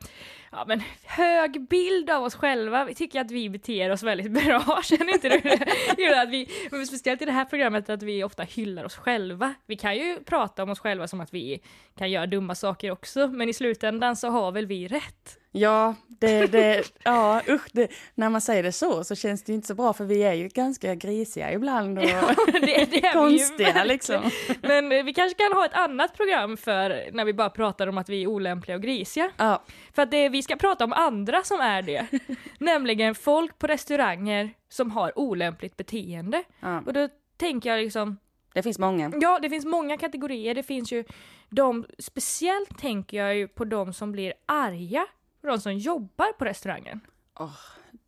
ja, 0.52 0.66
men, 0.68 0.82
hög 1.04 1.68
bild 1.68 2.10
av 2.10 2.24
oss 2.24 2.36
själva. 2.36 2.86
Vi 2.86 2.96
tycker 2.96 3.22
att 3.22 3.32
vi 3.32 3.50
beter 3.50 3.90
oss 3.92 4.04
väldigt 4.04 4.32
bra, 4.46 4.82
känner 4.84 5.14
inte 5.14 5.30
du 5.30 5.40
det? 5.40 5.66
Jo, 5.98 6.14
att 6.16 6.30
vi, 6.30 6.50
men 6.72 6.88
speciellt 6.88 7.22
i 7.22 7.26
det 7.26 7.32
här 7.32 7.46
programmet 7.46 7.90
att 7.90 8.04
vi 8.04 8.24
ofta 8.24 8.44
hyllar 8.44 8.84
oss 8.84 8.96
själva. 8.96 9.54
Vi 9.66 9.76
kan 9.76 9.96
ju 9.96 10.20
prata 10.24 10.64
om 10.64 10.70
oss 10.70 10.80
själva 10.80 11.08
som 11.08 11.22
att 11.22 11.34
vi 11.34 11.60
kan 11.98 12.12
göra 12.12 12.26
dumma 12.28 12.56
saker 12.56 12.92
också, 12.92 13.28
men 13.28 13.50
i 13.50 13.54
slutändan 13.54 14.16
så 14.16 14.30
har 14.30 14.52
väl 14.52 14.66
vi 14.66 14.88
rätt. 14.88 15.38
Ja, 15.58 15.96
det, 16.20 16.48
det, 16.48 16.84
ja 17.04 17.42
usch, 17.50 17.68
det, 17.72 17.92
när 18.16 18.30
man 18.30 18.42
säger 18.42 18.64
det 18.64 18.72
så 18.72 19.04
så 19.04 19.16
känns 19.16 19.44
det 19.44 19.52
ju 19.52 19.56
inte 19.56 19.68
så 19.68 19.76
bra 19.76 19.94
för 19.94 20.06
vi 20.06 20.24
är 20.24 20.34
ju 20.34 20.48
ganska 20.48 20.96
grisiga 20.96 21.52
ibland 21.52 22.00
och 22.00 22.04
det, 22.52 22.86
det 22.92 22.96
ju 22.96 23.12
konstiga 23.14 23.84
liksom. 23.84 24.32
Men 24.62 24.90
vi 24.90 25.14
kanske 25.14 25.44
kan 25.44 25.54
ha 25.54 25.66
ett 25.66 25.74
annat 25.74 26.14
program 26.14 26.58
för 26.58 27.12
när 27.12 27.26
vi 27.26 27.34
bara 27.34 27.50
pratar 27.50 27.88
om 27.88 27.98
att 27.98 28.10
vi 28.10 28.24
är 28.24 28.28
olämpliga 28.28 28.76
och 28.76 28.84
grisiga. 28.84 29.32
Ja, 29.38 29.64
För 29.94 30.02
att 30.02 30.12
det, 30.12 30.30
vi 30.30 30.44
ska 30.44 30.56
prata 30.56 30.84
om 30.84 30.94
andra 30.94 31.44
som 31.44 31.60
är 31.60 31.82
det. 31.82 32.08
Nämligen 32.60 33.16
folk 33.16 33.60
på 33.60 33.68
restauranger 33.68 34.50
som 34.70 34.92
har 34.92 35.20
olämpligt 35.20 35.78
beteende. 35.78 36.44
ja, 36.60 36.82
Och 36.86 36.94
då 36.94 37.10
tänker 37.38 37.70
jag 37.70 37.84
liksom, 37.84 38.18
det 38.54 38.64
finns 38.64 38.80
många. 38.80 39.12
ja 39.22 39.40
det 39.42 39.50
finns 39.50 39.66
många 39.66 39.98
kategorier. 39.98 40.56
Det 40.56 40.64
finns 40.64 40.92
ju 40.92 41.04
de, 41.50 41.86
speciellt 42.00 42.80
tänker 42.80 43.18
jag 43.18 43.36
ju 43.36 43.48
på 43.48 43.66
de 43.66 43.94
som 43.94 44.12
blir 44.12 44.34
arga. 44.46 45.06
De 45.42 45.60
som 45.60 45.74
jobbar 45.74 46.34
på 46.34 46.46
restaurangen. 46.46 47.00
Åh, 47.40 47.52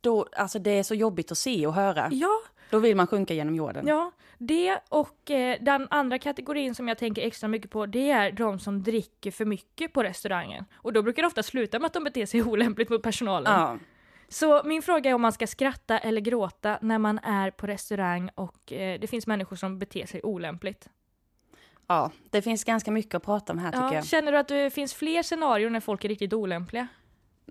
då, 0.00 0.26
alltså 0.36 0.58
det 0.58 0.70
är 0.70 0.82
så 0.82 0.94
jobbigt 0.94 1.32
att 1.32 1.38
se 1.38 1.66
och 1.66 1.74
höra. 1.74 2.08
Ja, 2.12 2.30
Då 2.70 2.78
vill 2.78 2.96
man 2.96 3.06
sjunka 3.06 3.34
genom 3.34 3.54
jorden. 3.54 3.86
ja. 3.86 4.12
Det 4.42 4.78
och 4.88 5.30
eh, 5.30 5.56
den 5.60 5.86
andra 5.90 6.18
kategorin 6.18 6.74
som 6.74 6.88
jag 6.88 6.98
tänker 6.98 7.22
extra 7.22 7.48
mycket 7.48 7.70
på 7.70 7.86
det 7.86 8.10
är 8.10 8.32
de 8.32 8.58
som 8.58 8.82
dricker 8.82 9.30
för 9.30 9.44
mycket 9.44 9.92
på 9.92 10.02
restaurangen. 10.02 10.64
Och 10.74 10.92
då 10.92 11.02
brukar 11.02 11.22
det 11.22 11.26
ofta 11.26 11.42
sluta 11.42 11.78
med 11.78 11.86
att 11.86 11.92
de 11.92 12.04
beter 12.04 12.26
sig 12.26 12.42
olämpligt 12.46 12.88
mot 12.90 13.02
personalen. 13.02 13.52
Ja. 13.60 13.78
Så 14.28 14.62
min 14.64 14.82
fråga 14.82 15.10
är 15.10 15.14
om 15.14 15.22
man 15.22 15.32
ska 15.32 15.46
skratta 15.46 15.98
eller 15.98 16.20
gråta 16.20 16.78
när 16.82 16.98
man 16.98 17.18
är 17.18 17.50
på 17.50 17.66
restaurang 17.66 18.30
och 18.34 18.72
eh, 18.72 19.00
det 19.00 19.06
finns 19.06 19.26
människor 19.26 19.56
som 19.56 19.78
beter 19.78 20.06
sig 20.06 20.20
olämpligt. 20.22 20.88
ja, 21.86 22.10
det 22.30 22.42
finns 22.42 22.64
ganska 22.64 22.90
mycket 22.90 23.14
att 23.14 23.22
prata 23.24 23.52
om 23.52 23.58
här 23.58 23.72
tycker 23.72 23.84
Ja, 23.84 23.94
jag. 23.94 24.06
känner 24.06 24.32
du 24.32 24.38
att 24.38 24.48
det 24.48 24.70
finns 24.70 24.94
fler 24.94 25.22
scenarier 25.22 25.70
när 25.70 25.80
folk 25.80 26.04
är 26.04 26.08
riktigt 26.08 26.32
olämpliga? 26.32 26.88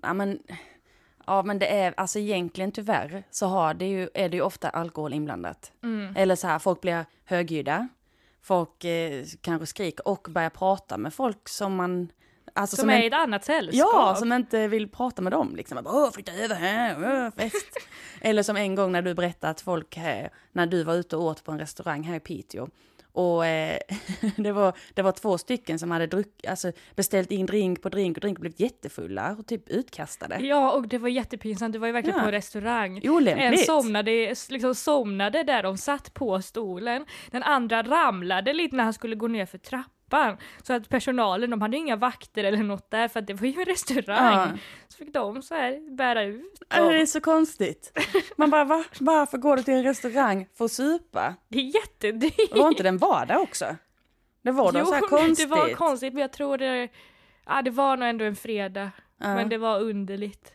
Ja 0.02 0.14
men, 0.14 0.42
ja, 1.26 1.42
men 1.42 1.58
det 1.58 1.66
är, 1.66 1.94
alltså 1.96 2.18
egentligen 2.18 2.72
tyvärr 2.72 3.22
så 3.30 3.46
har 3.46 3.74
det 3.74 3.86
ju, 3.86 4.08
är 4.14 4.28
det 4.28 4.36
ju 4.36 4.42
ofta 4.42 4.68
alkohol 4.68 5.12
inblandat. 5.12 5.72
Mm. 5.82 6.16
Eller 6.16 6.36
så 6.36 6.46
här, 6.46 6.58
folk 6.58 6.80
blir 6.80 7.06
högljudda. 7.24 7.88
Folk 8.42 8.84
eh, 8.84 9.24
kanske 9.40 9.66
skriker 9.66 10.08
och 10.08 10.26
börjar 10.30 10.50
prata 10.50 10.98
med 10.98 11.14
folk 11.14 11.48
som 11.48 11.74
man... 11.74 12.12
Alltså, 12.54 12.76
Som, 12.76 12.90
är 12.90 13.02
i 13.02 13.06
ett 13.06 13.12
annat 13.12 13.44
sällskap? 13.44 13.90
Ja, 13.92 14.14
som 14.14 14.32
inte 14.32 14.68
vill 14.68 14.88
prata 14.88 15.22
med 15.22 15.32
dem. 15.32 15.56
Liksom. 15.56 15.84
Bara, 15.84 16.10
flytta 16.12 16.32
över 16.32 16.54
här, 16.54 16.96
åh, 16.98 17.30
fest. 17.36 17.66
Eller 18.20 18.42
som 18.42 18.56
en 18.56 18.74
gång 18.74 18.92
när 18.92 19.02
du 19.02 19.14
berättade 19.14 19.50
att 19.50 19.60
folk 19.60 19.96
här, 19.96 20.30
när 20.52 20.66
du 20.66 20.82
var 20.82 20.94
ute 20.94 21.16
och 21.16 21.22
åt 21.22 21.44
på 21.44 21.52
en 21.52 21.58
restaurang 21.58 22.02
här 22.02 22.16
i 22.16 22.20
Piteå. 22.20 22.68
Och 23.12 23.46
eh, 23.46 23.78
det, 24.36 24.52
var, 24.52 24.72
det 24.94 25.02
var 25.02 25.12
två 25.12 25.38
stycken 25.38 25.78
som 25.78 25.90
hade 25.90 26.06
druck, 26.06 26.44
alltså, 26.48 26.72
beställt 26.96 27.30
in 27.30 27.46
drink 27.46 27.82
på 27.82 27.88
drink 27.88 28.16
och 28.16 28.20
drink 28.20 28.38
och 28.38 28.40
blivit 28.40 28.60
jättefulla 28.60 29.36
och 29.38 29.46
typ 29.46 29.68
utkastade. 29.68 30.38
Ja, 30.40 30.72
och 30.72 30.88
det 30.88 30.98
var 30.98 31.08
jättepinsamt. 31.08 31.72
Det 31.72 31.78
var 31.78 31.86
ju 31.86 31.92
verkligen 31.92 32.16
Ja. 32.16 32.22
på 32.22 32.28
en 32.28 32.32
restaurang. 32.32 33.00
En 33.04 33.10
Olämpligt. 33.10 33.66
somnade, 33.66 34.34
liksom 34.50 34.74
somnade 34.74 35.42
där 35.42 35.62
de 35.62 35.78
satt 35.78 36.14
på 36.14 36.42
stolen. 36.42 37.04
Den 37.30 37.42
andra 37.42 37.82
ramlade 37.82 38.52
lite 38.52 38.76
när 38.76 38.84
han 38.84 38.92
skulle 38.94 39.16
gå 39.16 39.28
ner 39.28 39.46
för 39.46 39.58
trappan. 39.58 39.90
Så 40.62 40.72
att 40.72 40.88
personalen, 40.88 41.50
de 41.50 41.62
hade 41.62 41.76
inga 41.76 41.96
vakter 41.96 42.44
eller 42.44 42.62
något 42.62 42.90
där 42.90 43.08
för 43.08 43.20
att 43.20 43.26
det 43.26 43.34
var 43.34 43.46
ju 43.46 43.60
en 43.60 43.64
restaurang. 43.64 44.34
Ja. 44.34 44.58
Så 44.88 44.96
fick 44.96 45.14
de 45.14 45.42
så 45.42 45.54
här 45.54 45.96
bära 45.96 46.22
ut 46.22 46.60
Det 46.68 46.76
dem. 46.76 46.88
är 46.88 47.06
så 47.06 47.20
konstigt. 47.20 47.98
Man 48.36 48.50
bara, 48.50 48.64
va? 48.64 48.84
varför 49.00 49.38
går 49.38 49.56
du 49.56 49.62
till 49.62 49.74
en 49.74 49.82
restaurang 49.84 50.46
för 50.58 50.64
att 50.64 50.72
supa? 50.72 51.34
Det 51.48 51.58
är 51.58 51.74
jättedyrt. 51.74 52.56
Var 52.56 52.68
inte 52.68 52.82
den 52.82 52.98
vardag 52.98 53.42
också? 53.42 53.76
Det 54.42 54.50
var 54.50 54.72
då 54.72 54.84
så 54.84 54.94
här 54.94 55.00
konstigt. 55.00 55.38
det 55.50 55.56
var 55.56 55.74
konstigt 55.74 56.12
men 56.14 56.20
jag 56.20 56.32
tror 56.32 56.58
det, 56.58 56.88
ja, 57.46 57.62
det 57.62 57.70
var 57.70 57.96
nog 57.96 58.08
ändå 58.08 58.24
en 58.24 58.36
fredag. 58.36 58.90
Ja. 59.18 59.34
Men 59.34 59.48
det 59.48 59.58
var 59.58 59.80
underligt. 59.80 60.52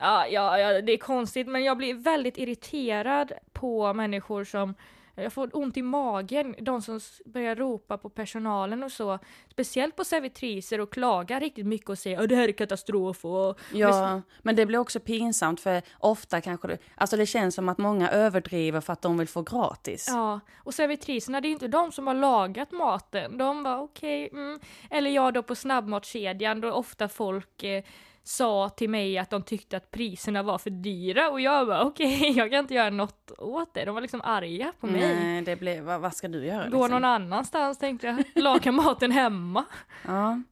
Ja, 0.00 0.26
ja, 0.26 0.58
ja, 0.58 0.80
det 0.80 0.92
är 0.92 0.98
konstigt 0.98 1.46
men 1.46 1.64
jag 1.64 1.76
blir 1.76 1.94
väldigt 1.94 2.38
irriterad 2.38 3.32
på 3.52 3.92
människor 3.94 4.44
som 4.44 4.74
jag 5.22 5.32
får 5.32 5.50
ont 5.52 5.76
i 5.76 5.82
magen, 5.82 6.54
de 6.58 6.82
som 6.82 7.00
börjar 7.24 7.56
ropa 7.56 7.98
på 7.98 8.08
personalen 8.08 8.82
och 8.82 8.92
så. 8.92 9.18
Speciellt 9.48 9.96
på 9.96 10.04
servitriser 10.04 10.80
och 10.80 10.92
klagar 10.92 11.40
riktigt 11.40 11.66
mycket 11.66 11.88
och 11.88 11.98
säger 11.98 12.22
att 12.22 12.28
det 12.28 12.36
här 12.36 12.48
är 12.48 12.52
katastrof 12.52 13.24
och 13.24 13.60
Ja, 13.72 14.22
men 14.42 14.56
det 14.56 14.66
blir 14.66 14.78
också 14.78 15.00
pinsamt 15.00 15.60
för 15.60 15.82
ofta 15.98 16.40
kanske 16.40 16.68
det, 16.68 16.78
alltså 16.94 17.16
det 17.16 17.26
känns 17.26 17.54
som 17.54 17.68
att 17.68 17.78
många 17.78 18.10
överdriver 18.10 18.80
för 18.80 18.92
att 18.92 19.02
de 19.02 19.18
vill 19.18 19.28
få 19.28 19.42
gratis. 19.42 20.06
Ja, 20.08 20.40
och 20.56 20.74
servitriserna 20.74 21.40
det 21.40 21.48
är 21.48 21.50
inte 21.50 21.68
de 21.68 21.92
som 21.92 22.06
har 22.06 22.14
lagat 22.14 22.72
maten. 22.72 23.38
De 23.38 23.62
var 23.62 23.78
okej, 23.78 24.28
mm. 24.32 24.60
Eller 24.90 25.10
jag 25.10 25.34
då 25.34 25.42
på 25.42 25.54
snabbmatskedjan 25.54 26.60
då 26.60 26.72
ofta 26.72 27.08
folk 27.08 27.62
eh, 27.62 27.84
sa 28.30 28.68
till 28.68 28.90
mig 28.90 29.18
att 29.18 29.30
de 29.30 29.42
tyckte 29.42 29.76
att 29.76 29.90
priserna 29.90 30.42
var 30.42 30.58
för 30.58 30.70
dyra 30.70 31.30
och 31.30 31.40
jag 31.40 31.64
var 31.64 31.84
okej, 31.84 32.32
jag 32.36 32.50
kan 32.50 32.58
inte 32.58 32.74
göra 32.74 32.90
något 32.90 33.30
åt 33.38 33.74
det. 33.74 33.84
De 33.84 33.94
var 33.94 34.02
liksom 34.02 34.20
arga 34.24 34.72
på 34.80 34.86
mig. 34.86 35.00
Nej, 35.00 35.42
det 35.42 35.56
blir, 35.56 35.80
vad, 35.80 36.00
vad 36.00 36.14
ska 36.14 36.28
du 36.28 36.46
göra? 36.46 36.68
Gå 36.68 36.76
liksom? 36.76 36.90
någon 36.90 37.04
annanstans 37.04 37.78
tänkte 37.78 38.06
jag. 38.06 38.42
Laga 38.42 38.72
maten 38.72 39.10
hemma. 39.10 39.64
Ja, 40.06 40.42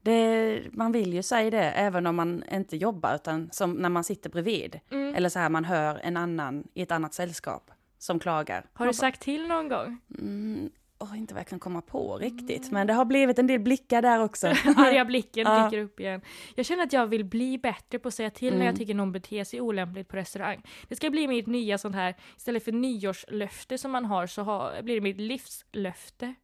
det, 0.00 0.62
man 0.72 0.92
vill 0.92 1.14
ju 1.14 1.22
säga 1.22 1.50
det 1.50 1.70
även 1.70 2.06
om 2.06 2.16
man 2.16 2.44
inte 2.52 2.76
jobbar 2.76 3.14
utan 3.14 3.50
som 3.52 3.72
när 3.72 3.88
man 3.88 4.04
sitter 4.04 4.30
bredvid. 4.30 4.80
Mm. 4.90 5.14
Eller 5.14 5.28
så 5.28 5.38
här 5.38 5.48
man 5.48 5.64
hör 5.64 6.00
en 6.02 6.16
annan 6.16 6.64
i 6.74 6.82
ett 6.82 6.90
annat 6.90 7.14
sällskap 7.14 7.70
som 7.98 8.18
klagar. 8.18 8.66
Har 8.72 8.86
du 8.86 8.92
sagt 8.92 9.20
till 9.20 9.46
någon 9.46 9.68
gång? 9.68 10.00
Mm, 10.18 10.70
åh, 11.10 11.18
inte 11.18 11.34
vad 11.34 11.40
jag 11.40 11.46
kan 11.46 11.58
komma 11.58 11.80
på 11.80 12.18
riktigt, 12.18 12.70
men 12.70 12.86
det 12.86 12.92
har 12.92 13.04
blivit 13.04 13.38
en 13.38 13.46
del 13.46 13.60
blickar 13.60 14.02
där 14.02 14.20
också. 14.20 14.46
Arga 14.76 15.04
blicken 15.04 15.46
Ja. 15.46 15.64
dyker 15.64 15.82
upp 15.84 16.00
igen. 16.00 16.20
Jag 16.54 16.66
känner 16.66 16.82
att 16.84 16.92
jag 16.92 17.06
vill 17.06 17.24
bli 17.24 17.58
bättre 17.58 17.98
på 17.98 18.08
att 18.08 18.14
säga 18.14 18.30
till 18.30 18.48
när 18.50 18.54
Mm. 18.56 18.66
jag 18.66 18.76
tycker 18.76 18.94
någon 18.94 19.12
beter 19.12 19.44
sig 19.44 19.60
olämpligt 19.60 20.08
på 20.08 20.16
restaurang. 20.16 20.62
Det 20.88 20.96
ska 20.96 21.10
bli 21.10 21.28
mitt 21.28 21.46
nya 21.46 21.78
sånt 21.78 21.94
här, 21.94 22.14
istället 22.36 22.64
för 22.64 22.72
nyårslöfte 22.72 23.78
som 23.78 23.90
man 23.90 24.04
har 24.04 24.26
så 24.26 24.42
har, 24.42 24.82
blir 24.82 24.94
det 24.94 25.00
mitt 25.00 25.20
livslöfte. 25.20 26.34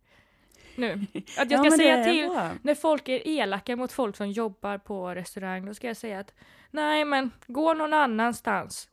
Nu. 0.76 0.92
Att 1.38 1.50
jag 1.50 1.52
Ja, 1.52 1.58
ska 1.58 1.62
det 1.64 1.70
säga 1.76 2.04
till 2.04 2.28
bra. 2.28 2.50
när 2.62 2.74
folk 2.74 3.08
är 3.08 3.28
elaka 3.28 3.76
mot 3.76 3.92
folk 3.92 4.16
som 4.16 4.30
jobbar 4.30 4.78
på 4.78 5.14
restaurang, 5.14 5.66
då 5.66 5.74
ska 5.74 5.86
jag 5.86 5.96
säga 5.96 6.18
att 6.18 6.34
nej 6.70 7.04
men 7.04 7.30
gå 7.46 7.74
någon 7.74 7.92
annanstans. 7.94 8.88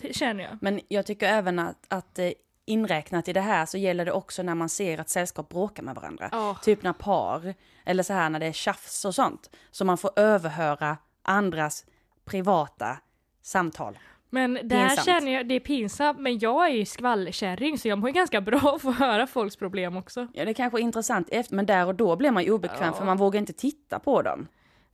Det 0.00 0.16
känner 0.16 0.44
jag. 0.44 0.58
Men 0.60 0.80
jag 0.88 1.06
tycker 1.06 1.26
även 1.28 1.58
att, 1.58 1.86
att 1.88 2.18
eh, 2.18 2.30
inräknat 2.68 3.28
i 3.28 3.32
det 3.32 3.40
här 3.40 3.66
så 3.66 3.78
gäller 3.78 4.04
det 4.04 4.12
också 4.12 4.42
när 4.42 4.54
man 4.54 4.68
ser 4.68 5.00
att 5.00 5.08
sällskap 5.08 5.48
bråkar 5.48 5.82
med 5.82 5.94
varandra. 5.94 6.28
Ja. 6.32 6.56
Typ 6.62 6.82
när 6.82 6.92
par, 6.92 7.54
eller 7.84 8.02
så 8.02 8.12
här 8.12 8.30
när 8.30 8.40
det 8.40 8.46
är 8.46 8.52
tjafs 8.52 9.04
och 9.04 9.14
sånt. 9.14 9.50
Så 9.70 9.84
man 9.84 9.98
får 9.98 10.10
överhöra 10.16 10.96
andras 11.22 11.84
privata 12.24 12.98
samtal. 13.42 13.98
Men 14.30 14.54
där 14.54 14.86
Pinsamt. 14.88 15.04
känner 15.04 15.32
jag, 15.32 15.48
det 15.48 15.54
är 15.54 15.60
pinsamt, 15.60 16.18
men 16.20 16.38
jag 16.38 16.66
är 16.66 16.74
ju 16.74 16.84
skvallerkärring 16.84 17.78
så 17.78 17.88
jag 17.88 17.98
mår 17.98 18.08
ju 18.08 18.14
ganska 18.14 18.40
bra 18.40 18.58
att 18.76 18.82
få 18.82 18.90
höra 18.92 19.26
folks 19.26 19.56
problem 19.56 19.96
också. 19.96 20.28
Ja, 20.34 20.44
det 20.44 20.50
är 20.50 20.54
kanske 20.54 20.78
är 20.78 20.82
intressant 20.82 21.28
men 21.50 21.66
där 21.66 21.86
och 21.86 21.94
då 21.94 22.16
blir 22.16 22.30
man 22.30 22.44
ju 22.44 22.50
obekväm 22.50 22.86
Ja. 22.86 22.92
för 22.92 23.04
man 23.04 23.16
vågar 23.16 23.40
inte 23.40 23.52
titta 23.52 23.98
på 23.98 24.22
dem. 24.22 24.46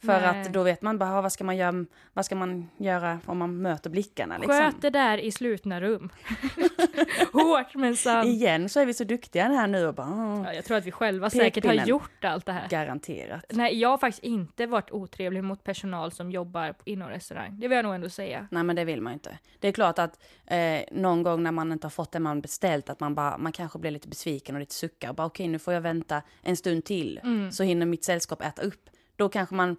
För 0.06 0.20
Nej. 0.20 0.40
att 0.40 0.52
då 0.52 0.62
vet 0.62 0.82
man 0.82 0.98
bara, 0.98 1.10
"Ah, 1.18 1.20
vad 1.22 1.32
ska 1.32 1.44
man 1.44 1.56
göra, 1.56 1.84
vad 2.12 2.24
ska 2.24 2.34
man 2.36 2.68
göra 2.76 3.20
om 3.26 3.38
man 3.38 3.62
möter 3.62 3.90
blickarna 3.90 4.38
liksom. 4.38 4.58
Sköt 4.58 4.82
det 4.82 4.90
där 4.90 5.18
i 5.18 5.30
slutna 5.32 5.80
rum. 5.80 6.10
Hårt 7.32 7.74
men 7.74 7.96
sant. 7.96 8.26
Igen 8.28 8.68
så 8.68 8.80
är 8.80 8.86
vi 8.86 8.94
så 8.94 9.04
duktiga 9.04 9.44
här 9.48 9.66
nu 9.66 9.86
och 9.86 9.94
bara, 9.94 10.06
"Åh, 10.10 10.42
Ja, 10.46 10.52
jag 10.54 10.64
tror 10.64 10.76
att 10.76 10.84
vi 10.86 10.92
själva 10.92 11.30
säkert 11.30 11.64
har 11.66 11.72
gjort 11.74 12.24
allt 12.24 12.46
det 12.46 12.52
här. 12.52 12.68
garanterat. 12.68 13.44
Nej, 13.52 13.78
jag 13.80 13.88
har 13.88 13.98
faktiskt 13.98 14.24
inte 14.24 14.66
varit 14.66 14.90
otrevlig 14.90 15.44
mot 15.44 15.64
personal 15.64 16.12
som 16.12 16.30
jobbar 16.30 16.74
inom 16.84 17.08
restaurang. 17.08 17.60
Det 17.60 17.68
vill 17.68 17.76
jag 17.76 17.84
nog 17.84 17.94
ändå 17.94 18.08
säga. 18.08 18.48
Nej 18.50 18.62
men 18.62 18.76
det 18.76 18.84
vill 18.84 19.00
man 19.00 19.12
ju 19.12 19.14
inte. 19.14 19.38
Det 19.58 19.68
är 19.68 19.72
klart 19.72 19.98
att 19.98 20.22
eh, 20.46 20.80
någon 20.92 21.22
gång 21.22 21.42
när 21.42 21.52
man 21.52 21.72
inte 21.72 21.84
har 21.86 21.90
fått 21.90 22.12
det 22.12 22.20
man 22.20 22.40
beställt 22.40 22.90
att 22.90 23.00
man 23.00 23.14
bara, 23.14 23.38
man 23.38 23.52
kanske 23.52 23.78
blir 23.78 23.90
lite 23.90 24.08
besviken 24.08 24.54
och 24.54 24.60
lite 24.60 24.74
suckar. 24.74 25.12
Bara 25.12 25.26
okej 25.26 25.48
nu 25.48 25.58
får 25.58 25.74
jag 25.74 25.80
vänta 25.80 26.22
en 26.42 26.56
stund 26.56 26.84
till 26.84 27.20
Mm. 27.24 27.52
så 27.52 27.62
hinner 27.62 27.86
mitt 27.86 28.04
sällskap 28.04 28.42
äta 28.42 28.62
upp. 28.62 28.90
Då 29.16 29.28
kanske 29.28 29.54
man 29.54 29.76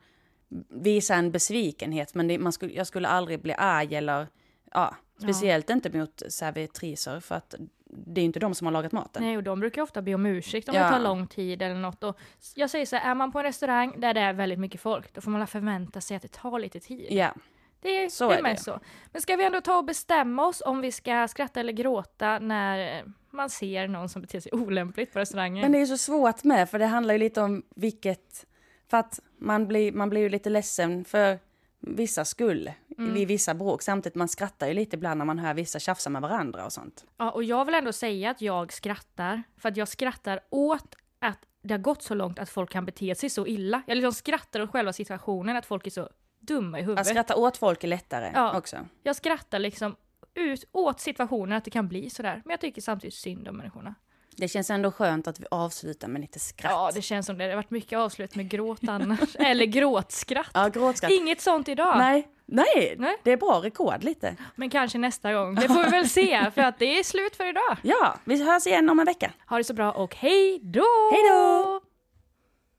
visar 0.70 1.16
en 1.16 1.32
besvikenhet 1.32 2.16
men 2.16 2.28
det, 2.28 2.38
man 2.40 2.52
skulle, 2.52 2.74
jag 2.74 2.88
skulle 2.88 3.08
aldrig 3.08 3.42
bli 3.42 3.54
arg 3.58 3.96
eller 3.96 4.28
ja, 4.74 4.96
speciellt 5.22 5.70
inte 5.70 5.98
mot 5.98 6.22
servitriser 6.30 7.20
för 7.20 7.36
att 7.36 7.56
det 7.90 8.22
är 8.22 8.26
inte 8.26 8.40
de 8.40 8.56
som 8.56 8.68
har 8.68 8.72
lagat 8.72 8.92
maten. 8.92 9.24
Nej, 9.24 9.38
och 9.38 9.44
de 9.44 9.60
brukar 9.60 9.82
ofta 9.82 10.02
be 10.02 10.14
om 10.16 10.26
ursäkt 10.26 10.70
om 10.70 10.76
Ja. 10.76 10.84
det 10.84 10.90
tar 10.90 11.00
lång 11.00 11.28
tid 11.28 11.62
eller 11.62 11.76
något. 11.76 12.04
Och 12.04 12.18
jag 12.56 12.70
säger 12.70 12.86
så 12.86 12.96
här, 12.96 13.12
är 13.12 13.16
man 13.16 13.32
på 13.32 13.40
en 13.40 13.46
restaurang 13.46 14.00
där 14.00 14.14
det 14.14 14.20
är 14.22 14.34
väldigt 14.34 14.60
mycket 14.60 14.82
folk, 14.82 15.14
då 15.14 15.22
får 15.22 15.32
man 15.32 15.48
förvänta 15.48 16.02
sig 16.02 16.16
att 16.18 16.22
det 16.24 16.32
tar 16.32 16.60
lite 16.60 16.80
tid. 16.80 17.08
Ja, 17.10 17.34
Det 17.82 17.90
är, 18.04 18.10
Så 18.10 18.30
det 18.30 18.36
är 18.36 18.44
det. 18.44 18.58
så. 18.58 18.80
Men 19.12 19.22
ska 19.22 19.36
vi 19.36 19.44
ändå 19.46 19.62
ta 19.62 19.78
och 19.78 19.86
bestämma 19.86 20.48
oss 20.48 20.62
om 20.66 20.82
vi 20.82 20.92
ska 20.92 21.28
skratta 21.28 21.60
eller 21.60 21.74
gråta 21.74 22.40
när 22.40 23.04
man 23.32 23.50
ser 23.50 23.88
någon 23.88 24.10
som 24.10 24.22
beter 24.22 24.40
sig 24.40 24.52
olämpligt 24.52 25.14
på 25.14 25.20
restaurangen? 25.20 25.62
men 25.62 25.72
det 25.72 25.78
är 25.78 25.80
ju 25.80 25.88
så 25.88 25.98
svårt 25.98 26.44
med 26.44 26.70
för 26.70 26.80
det 26.80 26.86
handlar 26.86 27.14
ju 27.14 27.18
lite 27.20 27.42
om 27.42 27.64
vilket, 27.76 28.46
för 28.90 28.98
att 28.98 29.20
man 29.38 29.68
blir, 29.68 29.92
man 29.92 30.10
blir 30.10 30.22
ju 30.22 30.30
lite 30.30 30.50
ledsen 30.50 31.06
för 31.06 31.40
vissa 31.80 32.26
skull 32.26 32.72
Mm. 32.98 33.14
vid 33.14 33.28
vissa 33.28 33.54
bråk. 33.54 33.82
Samtidigt 33.82 34.16
man 34.16 34.28
skrattar 34.28 34.68
ju 34.68 34.74
lite 34.74 34.96
ibland 34.96 35.18
när 35.18 35.26
man 35.26 35.40
hör 35.40 35.54
vissa 35.54 35.80
tjafsa 35.80 36.10
med 36.10 36.22
varandra 36.22 36.66
och 36.66 36.74
sånt. 36.74 37.06
Ja, 37.18 37.32
och 37.32 37.44
jag 37.44 37.66
vill 37.66 37.76
ändå 37.76 37.94
säga 37.94 38.32
att 38.32 38.42
jag 38.42 38.74
skrattar, 38.74 39.44
för 39.58 39.70
att 39.70 39.78
jag 39.78 39.88
skrattar 39.88 40.40
åt 40.50 40.96
att 41.20 41.40
det 41.62 41.74
har 41.74 41.80
gått 41.80 42.04
så 42.04 42.14
långt 42.14 42.40
att 42.40 42.50
folk 42.50 42.70
kan 42.72 42.86
bete 42.86 43.16
sig 43.16 43.30
så 43.30 43.48
illa. 43.48 43.82
Jag 43.88 43.96
liksom 43.96 44.14
skrattar 44.14 44.60
åt 44.62 44.72
själva 44.72 44.94
situationen, 44.94 45.56
att 45.56 45.66
folk 45.66 45.88
är 45.88 45.92
så 45.92 46.10
dumma 46.40 46.78
i 46.80 46.82
Att 46.82 46.88
huvudet. 46.88 47.08
skratta 47.08 47.36
åt 47.36 47.58
folk 47.58 47.84
är 47.84 47.88
lättare 47.88 48.32
Ja. 48.34 48.58
också. 48.58 48.78
Jag 49.04 49.16
skrattar 49.16 49.60
liksom 49.60 49.96
ut 50.34 50.66
åt 50.72 51.00
situationen, 51.00 51.58
att 51.58 51.66
det 51.66 51.72
kan 51.72 51.88
bli 51.88 52.10
sådär. 52.10 52.42
Men 52.46 52.52
jag 52.52 52.62
tycker 52.62 52.82
samtidigt 52.82 53.14
synd 53.14 53.48
om 53.48 53.58
människorna. 53.58 53.96
Det 54.38 54.48
känns 54.48 54.70
ändå 54.70 54.92
skönt 54.92 55.28
att 55.28 55.40
vi 55.40 55.46
avslutar 55.52 56.08
med 56.08 56.22
lite 56.22 56.40
skratt. 56.40 56.72
Ja, 56.72 56.92
det 56.94 57.02
känns 57.02 57.26
som 57.26 57.38
det. 57.38 57.44
Det 57.44 57.50
har 57.50 57.56
varit 57.56 57.72
mycket 57.72 58.00
avslut 58.00 58.36
med 58.36 58.50
gråt 58.50 58.80
annars. 58.88 59.36
Eller 59.36 59.66
gråtskratt. 59.66 60.48
Ja, 60.54 60.68
gråtskratt. 60.68 61.12
Inget 61.12 61.42
sånt 61.42 61.68
idag. 61.70 61.98
Nej, 61.98 62.28
nej, 62.46 62.96
Nej. 62.98 63.18
det 63.24 63.32
är 63.32 63.38
bra 63.38 63.62
rekord 63.64 64.04
lite. 64.04 64.36
Men 64.56 64.70
kanske 64.70 64.98
nästa 64.98 65.34
gång. 65.34 65.56
Det 65.56 65.68
får 65.68 65.84
vi 65.84 65.90
väl 65.90 66.10
se, 66.10 66.52
för 66.52 66.62
att 66.62 66.80
det 66.80 67.00
är 67.00 67.04
slut 67.04 67.36
för 67.36 67.50
idag. 67.50 67.78
Ja, 67.82 68.16
vi 68.24 68.44
hörs 68.44 68.68
igen 68.68 68.90
om 68.90 69.00
en 69.00 69.06
vecka. 69.06 69.32
Ha 69.50 69.58
det 69.58 69.64
så 69.64 69.74
bra 69.74 69.92
och 69.92 70.16
hej 70.16 70.60
då! 70.64 71.12
Hej 71.12 71.22
då! 71.30 71.82